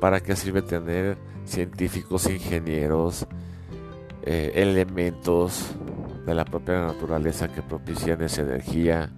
¿Para 0.00 0.20
qué 0.20 0.36
sirve 0.36 0.60
tener 0.62 1.16
científicos, 1.44 2.28
ingenieros, 2.28 3.26
eh, 4.22 4.52
elementos 4.56 5.74
de 6.26 6.34
la 6.34 6.44
propia 6.44 6.82
naturaleza 6.82 7.48
que 7.48 7.62
propician 7.62 8.20
esa 8.22 8.42
energía? 8.42 9.10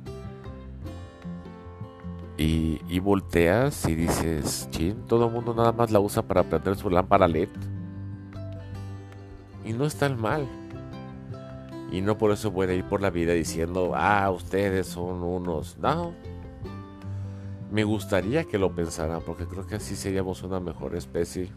Y, 2.40 3.00
volteas 3.00 3.88
y 3.88 3.96
dices, 3.96 4.68
chin, 4.70 5.04
todo 5.07 5.26
el 5.26 5.33
mundo 5.33 5.54
nada 5.54 5.72
más 5.72 5.90
la 5.90 5.98
usa 5.98 6.22
para 6.22 6.44
prender 6.44 6.76
su 6.76 6.88
lámpara 6.88 7.26
LED. 7.26 7.48
Y 9.64 9.72
no 9.72 9.85
está 9.85 10.09
mal. 10.09 10.46
Y 11.90 12.03
no 12.03 12.18
por 12.18 12.33
eso 12.33 12.51
voy 12.51 12.66
a 12.66 12.74
ir 12.74 12.85
por 12.85 13.01
la 13.01 13.11
vida 13.11 13.33
diciendo, 13.33 13.92
ah, 13.94 14.31
ustedes 14.31 14.87
son 14.87 15.22
unos. 15.22 15.79
No, 15.79 16.12
me 17.70 17.85
gustaría 17.85 18.44
que 18.44 18.59
lo 18.59 18.74
pensaran 18.74 19.22
porque 19.24 19.46
creo 19.46 19.66
que 19.66 19.77
así 19.77 19.96
seríamos 19.96 20.42
una 20.42 20.61
mejor 20.61 20.94
especie. 20.96 21.51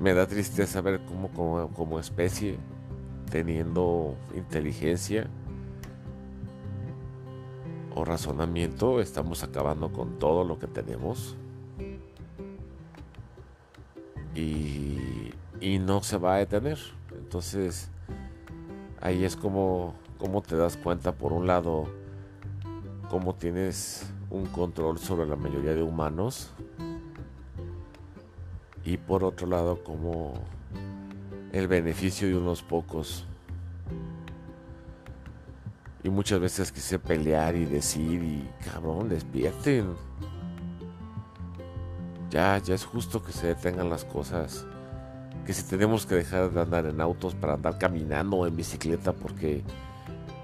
Me 0.00 0.14
da 0.14 0.26
tristeza 0.26 0.80
ver 0.80 1.00
cómo 1.06 1.70
como, 1.72 1.98
especie 1.98 2.58
teniendo 3.30 4.16
inteligencia 4.34 5.28
o 7.94 8.04
razonamiento, 8.04 9.00
estamos 9.00 9.42
acabando 9.42 9.92
con 9.92 10.18
todo 10.18 10.44
lo 10.44 10.58
que 10.58 10.66
tenemos. 10.66 11.36
Y, 14.34 15.32
y 15.60 15.78
no 15.78 16.02
se 16.02 16.16
va 16.16 16.36
a 16.36 16.38
detener. 16.38 16.78
Entonces, 17.16 17.90
ahí 19.00 19.24
es 19.24 19.36
como, 19.36 19.94
como 20.18 20.42
te 20.42 20.56
das 20.56 20.76
cuenta, 20.76 21.12
por 21.12 21.32
un 21.32 21.46
lado, 21.46 21.86
cómo 23.10 23.34
tienes 23.34 24.06
un 24.30 24.46
control 24.46 24.98
sobre 24.98 25.26
la 25.26 25.36
mayoría 25.36 25.74
de 25.74 25.82
humanos 25.82 26.50
y 28.84 28.96
por 28.96 29.24
otro 29.24 29.46
lado 29.46 29.82
como 29.82 30.34
el 31.52 31.68
beneficio 31.68 32.28
de 32.28 32.36
unos 32.36 32.62
pocos. 32.62 33.26
Y 36.02 36.10
muchas 36.10 36.40
veces 36.40 36.70
quise 36.70 36.98
pelear 36.98 37.56
y 37.56 37.64
decir 37.64 38.22
y 38.22 38.48
cabrón 38.64 39.08
despierten. 39.08 39.94
Ya 42.30 42.58
ya 42.58 42.74
es 42.74 42.84
justo 42.84 43.22
que 43.22 43.32
se 43.32 43.48
detengan 43.48 43.90
las 43.90 44.04
cosas 44.04 44.66
que 45.48 45.54
si 45.54 45.62
tenemos 45.62 46.04
que 46.04 46.14
dejar 46.14 46.50
de 46.50 46.60
andar 46.60 46.84
en 46.84 47.00
autos 47.00 47.34
para 47.34 47.54
andar 47.54 47.78
caminando 47.78 48.36
o 48.36 48.46
en 48.46 48.54
bicicleta 48.54 49.14
porque 49.14 49.64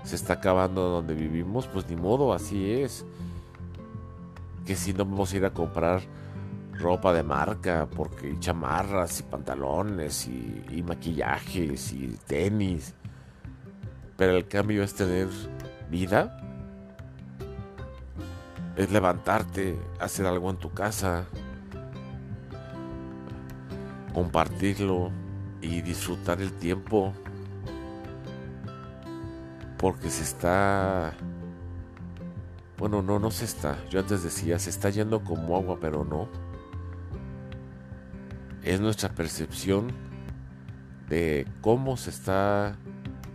se 0.03 0.17
está 0.17 0.33
acabando 0.33 0.89
donde 0.89 1.13
vivimos, 1.13 1.67
pues 1.67 1.87
ni 1.91 1.95
modo, 1.95 2.33
así 2.33 2.73
es. 2.73 3.05
Que 4.65 4.75
si 4.75 4.95
no 4.95 5.05
vamos 5.05 5.31
a 5.31 5.37
ir 5.37 5.45
a 5.45 5.51
comprar 5.51 6.01
ropa 6.73 7.13
de 7.13 7.23
marca, 7.23 7.87
porque 7.95 8.31
y 8.31 8.41
chamarras 8.41 9.21
y 9.21 9.25
pantalones 9.25 10.27
y, 10.27 10.65
y 10.71 10.83
maquillajes 10.83 11.93
y 11.93 12.19
tenis. 12.27 12.95
Pero 14.17 14.39
el 14.39 14.49
cambio 14.49 14.83
es 14.83 14.95
tener 14.95 15.29
vida. 15.91 16.41
Es 18.75 18.91
levantarte, 18.91 19.79
hacer 20.01 20.25
algo 20.25 20.49
en 20.49 20.57
tu 20.57 20.73
casa, 20.73 21.27
compartirlo 24.15 25.11
y 25.61 25.83
disfrutar 25.83 26.41
el 26.41 26.53
tiempo 26.53 27.13
porque 29.85 30.09
se 30.09 30.23
está... 30.23 31.13
Bueno, 32.79 33.03
no, 33.03 33.19
no 33.19 33.31
se 33.31 33.45
está. 33.45 33.77
Yo 33.91 34.01
antes 34.01 34.23
decía, 34.23 34.59
se 34.59 34.71
está 34.71 34.89
yendo 34.89 35.23
como 35.23 35.57
agua, 35.57 35.77
pero 35.79 36.05
no. 36.05 36.29
Es 38.63 38.81
nuestra 38.81 39.11
percepción 39.11 39.93
de 41.11 41.47
cómo 41.61 41.99
se 41.99 42.09
está 42.09 42.79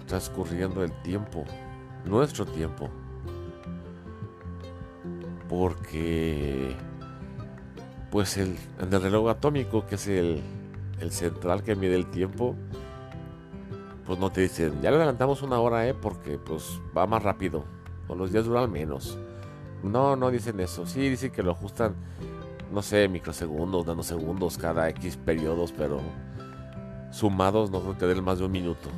transcurriendo 0.08 0.84
el 0.84 0.92
tiempo, 1.04 1.46
nuestro 2.06 2.48
tiempo. 2.48 2.90
Porque, 5.48 6.76
pues 8.10 8.38
el, 8.38 8.58
el 8.80 9.02
reloj 9.02 9.30
atómico, 9.30 9.86
que 9.86 9.96
es 9.96 10.08
el, 10.08 10.42
el 11.00 11.12
central 11.12 11.64
que 11.64 11.76
mide 11.76 11.96
el 11.96 12.08
tiempo, 12.08 12.56
pues 14.06 14.20
no 14.20 14.32
te 14.32 14.42
dicen, 14.42 14.82
ya 14.82 14.90
le 14.90 14.98
adelantamos 14.98 15.42
una 15.42 15.60
hora, 15.60 15.88
¿eh? 15.88 15.94
Porque 15.94 16.38
pues 16.38 16.82
va 16.98 17.06
más 17.06 17.22
rápido. 17.22 17.64
O 18.08 18.16
los 18.16 18.32
días 18.32 18.46
duran 18.46 18.72
menos. 18.72 19.18
No, 19.84 20.16
no 20.16 20.32
dicen 20.32 20.60
eso. 20.60 20.86
Sí, 20.86 21.10
dicen 21.10 21.32
que 21.32 21.44
lo 21.44 21.52
ajustan, 21.52 21.96
no 22.74 22.82
sé, 22.82 23.08
microsegundos, 23.08 23.86
nanosegundos 23.86 24.58
cada 24.58 24.90
X 24.90 25.18
periodos, 25.18 25.72
pero 25.72 26.00
sumados 27.12 27.72
no 27.72 27.82
creo 27.82 27.98
que 27.98 28.06
den 28.08 28.24
más 28.24 28.40
de 28.40 28.46
un 28.46 28.52
minuto. 28.52 28.90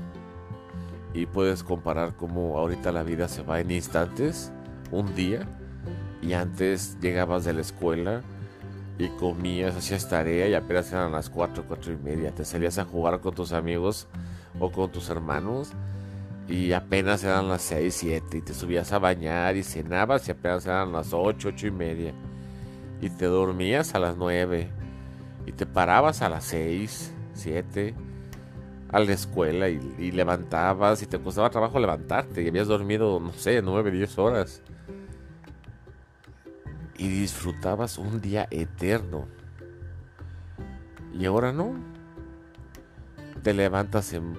Y 1.13 1.25
puedes 1.25 1.61
comparar 1.63 2.15
cómo 2.15 2.57
ahorita 2.57 2.91
la 2.91 3.03
vida 3.03 3.27
se 3.27 3.43
va 3.43 3.59
en 3.59 3.71
instantes, 3.71 4.51
un 4.91 5.13
día, 5.13 5.45
y 6.21 6.33
antes 6.33 6.97
llegabas 7.01 7.43
de 7.43 7.53
la 7.53 7.61
escuela 7.61 8.21
y 8.97 9.07
comías, 9.09 9.75
hacías 9.75 10.07
tarea 10.09 10.47
y 10.47 10.53
apenas 10.53 10.91
eran 10.91 11.11
las 11.11 11.29
4, 11.29 11.65
4 11.67 11.93
y 11.93 11.97
media. 11.97 12.33
Te 12.33 12.45
salías 12.45 12.77
a 12.77 12.85
jugar 12.85 13.19
con 13.19 13.33
tus 13.33 13.51
amigos 13.51 14.07
o 14.59 14.71
con 14.71 14.91
tus 14.91 15.09
hermanos 15.09 15.71
y 16.47 16.73
apenas 16.73 17.23
eran 17.23 17.47
las 17.47 17.61
6, 17.63 17.93
7 17.93 18.37
y 18.37 18.41
te 18.41 18.53
subías 18.53 18.91
a 18.91 18.99
bañar 18.99 19.55
y 19.55 19.63
cenabas 19.63 20.27
y 20.27 20.31
apenas 20.31 20.65
eran 20.65 20.91
las 20.91 21.13
8, 21.13 21.49
8 21.49 21.67
y 21.67 21.71
media 21.71 22.13
y 23.01 23.09
te 23.09 23.25
dormías 23.25 23.95
a 23.95 23.99
las 23.99 24.17
9 24.17 24.69
y 25.45 25.51
te 25.53 25.65
parabas 25.65 26.21
a 26.21 26.29
las 26.29 26.45
6, 26.45 27.13
7 27.33 27.95
a 28.89 28.99
la 28.99 29.13
escuela 29.13 29.69
y, 29.69 30.11
levantabas 30.11 31.01
y 31.01 31.05
te 31.05 31.19
costaba 31.19 31.49
trabajo 31.49 31.79
levantarte 31.79 32.43
y 32.43 32.49
habías 32.49 32.67
dormido, 32.67 33.19
no 33.19 33.31
sé, 33.31 33.61
9, 33.61 33.89
10 33.89 34.17
horas 34.19 34.61
y 37.01 37.07
disfrutabas 37.07 37.97
un 37.97 38.21
día 38.21 38.47
eterno. 38.51 39.25
Y 41.17 41.25
ahora 41.25 41.51
no. 41.51 41.73
Te 43.41 43.55
levantas 43.55 44.13
en 44.13 44.37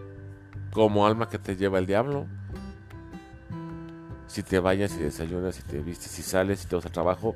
como 0.70 1.04
alma 1.04 1.28
que 1.28 1.40
te 1.40 1.56
lleva 1.56 1.80
el 1.80 1.86
diablo. 1.86 2.26
Si 4.28 4.44
te 4.44 4.60
bañas 4.60 4.94
y 4.94 4.98
desayunas, 5.02 5.56
si 5.56 5.62
te 5.62 5.80
vistes, 5.80 6.12
si 6.12 6.22
sales, 6.22 6.60
si 6.60 6.68
te 6.68 6.76
vas 6.76 6.86
al 6.86 6.92
trabajo, 6.92 7.34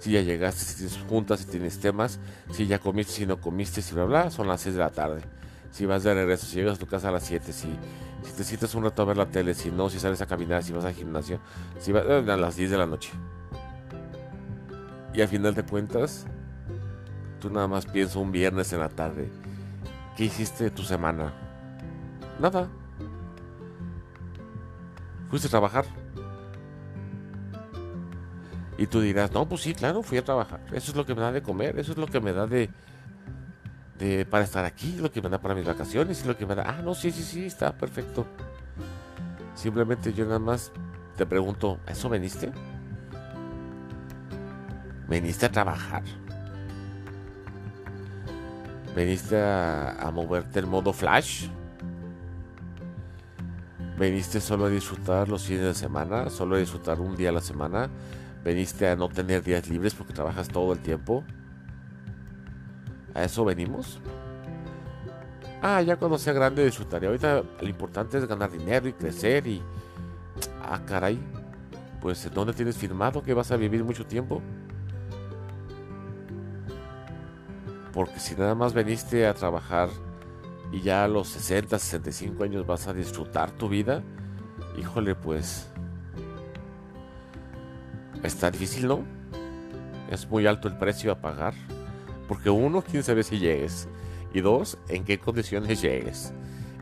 si 0.00 0.12
ya 0.12 0.20
llegaste, 0.20 0.62
si 0.62 0.74
tienes 0.76 0.98
juntas, 1.08 1.40
si 1.40 1.46
tienes 1.46 1.80
temas, 1.80 2.20
si 2.52 2.66
ya 2.66 2.78
comiste, 2.78 3.12
si 3.12 3.26
no 3.26 3.40
comiste, 3.40 3.80
si 3.80 3.94
bla 3.94 4.04
bla, 4.04 4.30
son 4.30 4.48
las 4.48 4.60
6 4.60 4.74
de 4.74 4.80
la 4.80 4.90
tarde. 4.90 5.22
Si 5.70 5.86
vas 5.86 6.02
de 6.02 6.12
regreso, 6.12 6.44
si 6.44 6.56
llegas 6.56 6.76
a 6.76 6.78
tu 6.78 6.86
casa 6.86 7.08
a 7.08 7.12
las 7.12 7.24
7, 7.24 7.54
si, 7.54 7.68
si 8.22 8.32
te 8.36 8.44
sientes 8.44 8.74
un 8.74 8.84
rato 8.84 9.00
a 9.00 9.06
ver 9.06 9.16
la 9.16 9.30
tele, 9.30 9.54
si 9.54 9.70
no, 9.70 9.88
si 9.88 9.98
sales 9.98 10.20
a 10.20 10.26
caminar, 10.26 10.62
si 10.62 10.74
vas 10.74 10.84
al 10.84 10.92
gimnasio, 10.92 11.40
si 11.78 11.90
vas 11.90 12.04
eh, 12.06 12.30
a 12.30 12.36
las 12.36 12.54
10 12.54 12.70
de 12.70 12.76
la 12.76 12.86
noche. 12.86 13.10
Y 15.12 15.20
al 15.20 15.28
final 15.28 15.54
de 15.54 15.62
cuentas, 15.64 16.26
tú 17.40 17.50
nada 17.50 17.66
más 17.66 17.86
piensas 17.86 18.16
un 18.16 18.30
viernes 18.30 18.72
en 18.72 18.80
la 18.80 18.88
tarde. 18.88 19.30
¿Qué 20.16 20.24
hiciste 20.24 20.70
tu 20.70 20.82
semana? 20.82 21.32
Nada. 22.40 22.68
Fuiste 25.30 25.48
a 25.48 25.50
trabajar. 25.50 25.84
Y 28.76 28.86
tú 28.86 29.00
dirás, 29.00 29.32
no, 29.32 29.48
pues 29.48 29.62
sí, 29.62 29.74
claro, 29.74 30.02
fui 30.02 30.18
a 30.18 30.24
trabajar. 30.24 30.60
Eso 30.72 30.92
es 30.92 30.96
lo 30.96 31.04
que 31.04 31.14
me 31.14 31.20
da 31.20 31.32
de 31.32 31.42
comer, 31.42 31.78
eso 31.78 31.92
es 31.92 31.98
lo 31.98 32.06
que 32.06 32.20
me 32.20 32.32
da 32.32 32.46
de, 32.46 32.70
de 33.98 34.24
para 34.24 34.44
estar 34.44 34.64
aquí, 34.64 34.96
lo 35.00 35.10
que 35.10 35.20
me 35.20 35.28
da 35.28 35.40
para 35.40 35.54
mis 35.56 35.66
vacaciones, 35.66 36.24
lo 36.24 36.36
que 36.36 36.46
me 36.46 36.54
da, 36.54 36.62
ah, 36.62 36.82
no, 36.82 36.94
sí, 36.94 37.10
sí, 37.10 37.24
sí, 37.24 37.46
está 37.46 37.76
perfecto. 37.76 38.24
Simplemente 39.54 40.12
yo 40.12 40.24
nada 40.24 40.38
más 40.38 40.70
te 41.16 41.26
pregunto, 41.26 41.80
¿a 41.86 41.90
eso 41.90 42.08
veniste? 42.08 42.52
¿Veniste 45.08 45.46
a 45.46 45.50
trabajar? 45.50 46.02
¿Veniste 48.94 49.40
a, 49.40 50.10
moverte 50.12 50.60
en 50.60 50.68
modo 50.68 50.92
flash? 50.92 51.48
veniste 53.98 54.40
solo 54.40 54.66
a 54.66 54.68
disfrutar 54.68 55.28
los 55.28 55.44
fines 55.44 55.64
de 55.64 55.74
semana, 55.74 56.30
solo 56.30 56.54
a 56.54 56.60
disfrutar 56.60 57.00
un 57.00 57.16
día 57.16 57.30
a 57.30 57.32
la 57.32 57.40
semana, 57.40 57.90
veniste 58.44 58.88
a 58.88 58.94
no 58.94 59.08
tener 59.08 59.42
días 59.42 59.68
libres 59.68 59.92
porque 59.92 60.12
trabajas 60.12 60.46
todo 60.46 60.72
el 60.72 60.78
tiempo. 60.78 61.24
¿A 63.12 63.24
eso 63.24 63.44
venimos? 63.44 64.00
Ah, 65.60 65.82
ya 65.82 65.96
cuando 65.96 66.16
sea 66.16 66.32
grande 66.32 66.64
disfrutaré. 66.64 67.08
Ahorita 67.08 67.42
lo 67.60 67.68
importante 67.68 68.18
es 68.18 68.26
ganar 68.26 68.52
dinero 68.52 68.86
y 68.88 68.92
crecer 68.92 69.48
y... 69.48 69.60
Ah, 70.62 70.80
caray. 70.86 71.18
Pues 72.00 72.30
¿dónde 72.32 72.52
tienes 72.52 72.76
firmado 72.76 73.20
que 73.22 73.34
vas 73.34 73.50
a 73.50 73.56
vivir 73.56 73.82
mucho 73.82 74.06
tiempo? 74.06 74.40
Porque 77.98 78.20
si 78.20 78.36
nada 78.36 78.54
más 78.54 78.74
veniste 78.74 79.26
a 79.26 79.34
trabajar 79.34 79.88
y 80.70 80.82
ya 80.82 81.02
a 81.02 81.08
los 81.08 81.26
60, 81.30 81.80
65 81.80 82.44
años 82.44 82.64
vas 82.64 82.86
a 82.86 82.94
disfrutar 82.94 83.50
tu 83.50 83.68
vida, 83.68 84.04
híjole, 84.78 85.16
pues 85.16 85.66
está 88.22 88.52
difícil, 88.52 88.86
¿no? 88.86 89.04
Es 90.12 90.30
muy 90.30 90.46
alto 90.46 90.68
el 90.68 90.78
precio 90.78 91.10
a 91.10 91.20
pagar. 91.20 91.54
Porque 92.28 92.50
uno, 92.50 92.82
quién 92.82 93.02
sabe 93.02 93.24
si 93.24 93.40
llegues. 93.40 93.88
Y 94.32 94.42
dos, 94.42 94.78
en 94.88 95.02
qué 95.02 95.18
condiciones 95.18 95.82
llegues. 95.82 96.32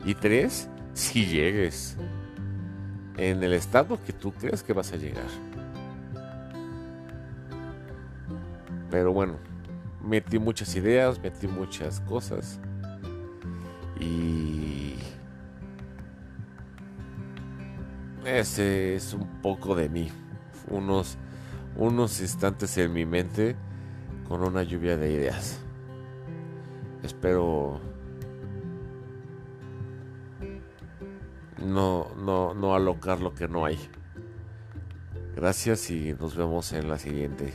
Y 0.05 0.13
tres, 0.13 0.69
si 0.93 1.25
llegues. 1.25 1.97
En 3.17 3.41
el 3.41 3.53
estado 3.53 3.97
que 4.05 4.13
tú 4.13 4.33
crees 4.33 4.61
que 4.61 4.73
vas 4.73 4.93
a 4.93 4.97
llegar. 4.97 5.25
Pero 8.91 9.13
bueno, 9.13 9.39
metí 10.07 10.39
muchas 10.39 10.75
ideas, 10.75 11.19
metí 11.21 11.47
muchas 11.47 11.99
cosas. 12.01 12.59
Y 13.99 14.95
ese 18.25 18.95
es 18.95 19.13
un 19.13 19.41
poco 19.41 19.75
de 19.75 19.89
mí. 19.89 20.09
Unos, 20.69 21.17
unos 21.75 22.21
instantes 22.21 22.77
en 22.77 22.93
mi 22.93 23.05
mente 23.05 23.55
con 24.27 24.43
una 24.43 24.63
lluvia 24.63 24.97
de 24.97 25.11
ideas. 25.11 25.59
Espero 27.03 27.79
no, 31.63 32.07
no, 32.17 32.53
no 32.53 32.75
alocar 32.75 33.19
lo 33.19 33.33
que 33.33 33.47
no 33.47 33.65
hay. 33.65 33.77
Gracias 35.35 35.91
y 35.91 36.15
nos 36.19 36.35
vemos 36.35 36.73
en 36.73 36.89
la 36.89 36.97
siguiente. 36.97 37.53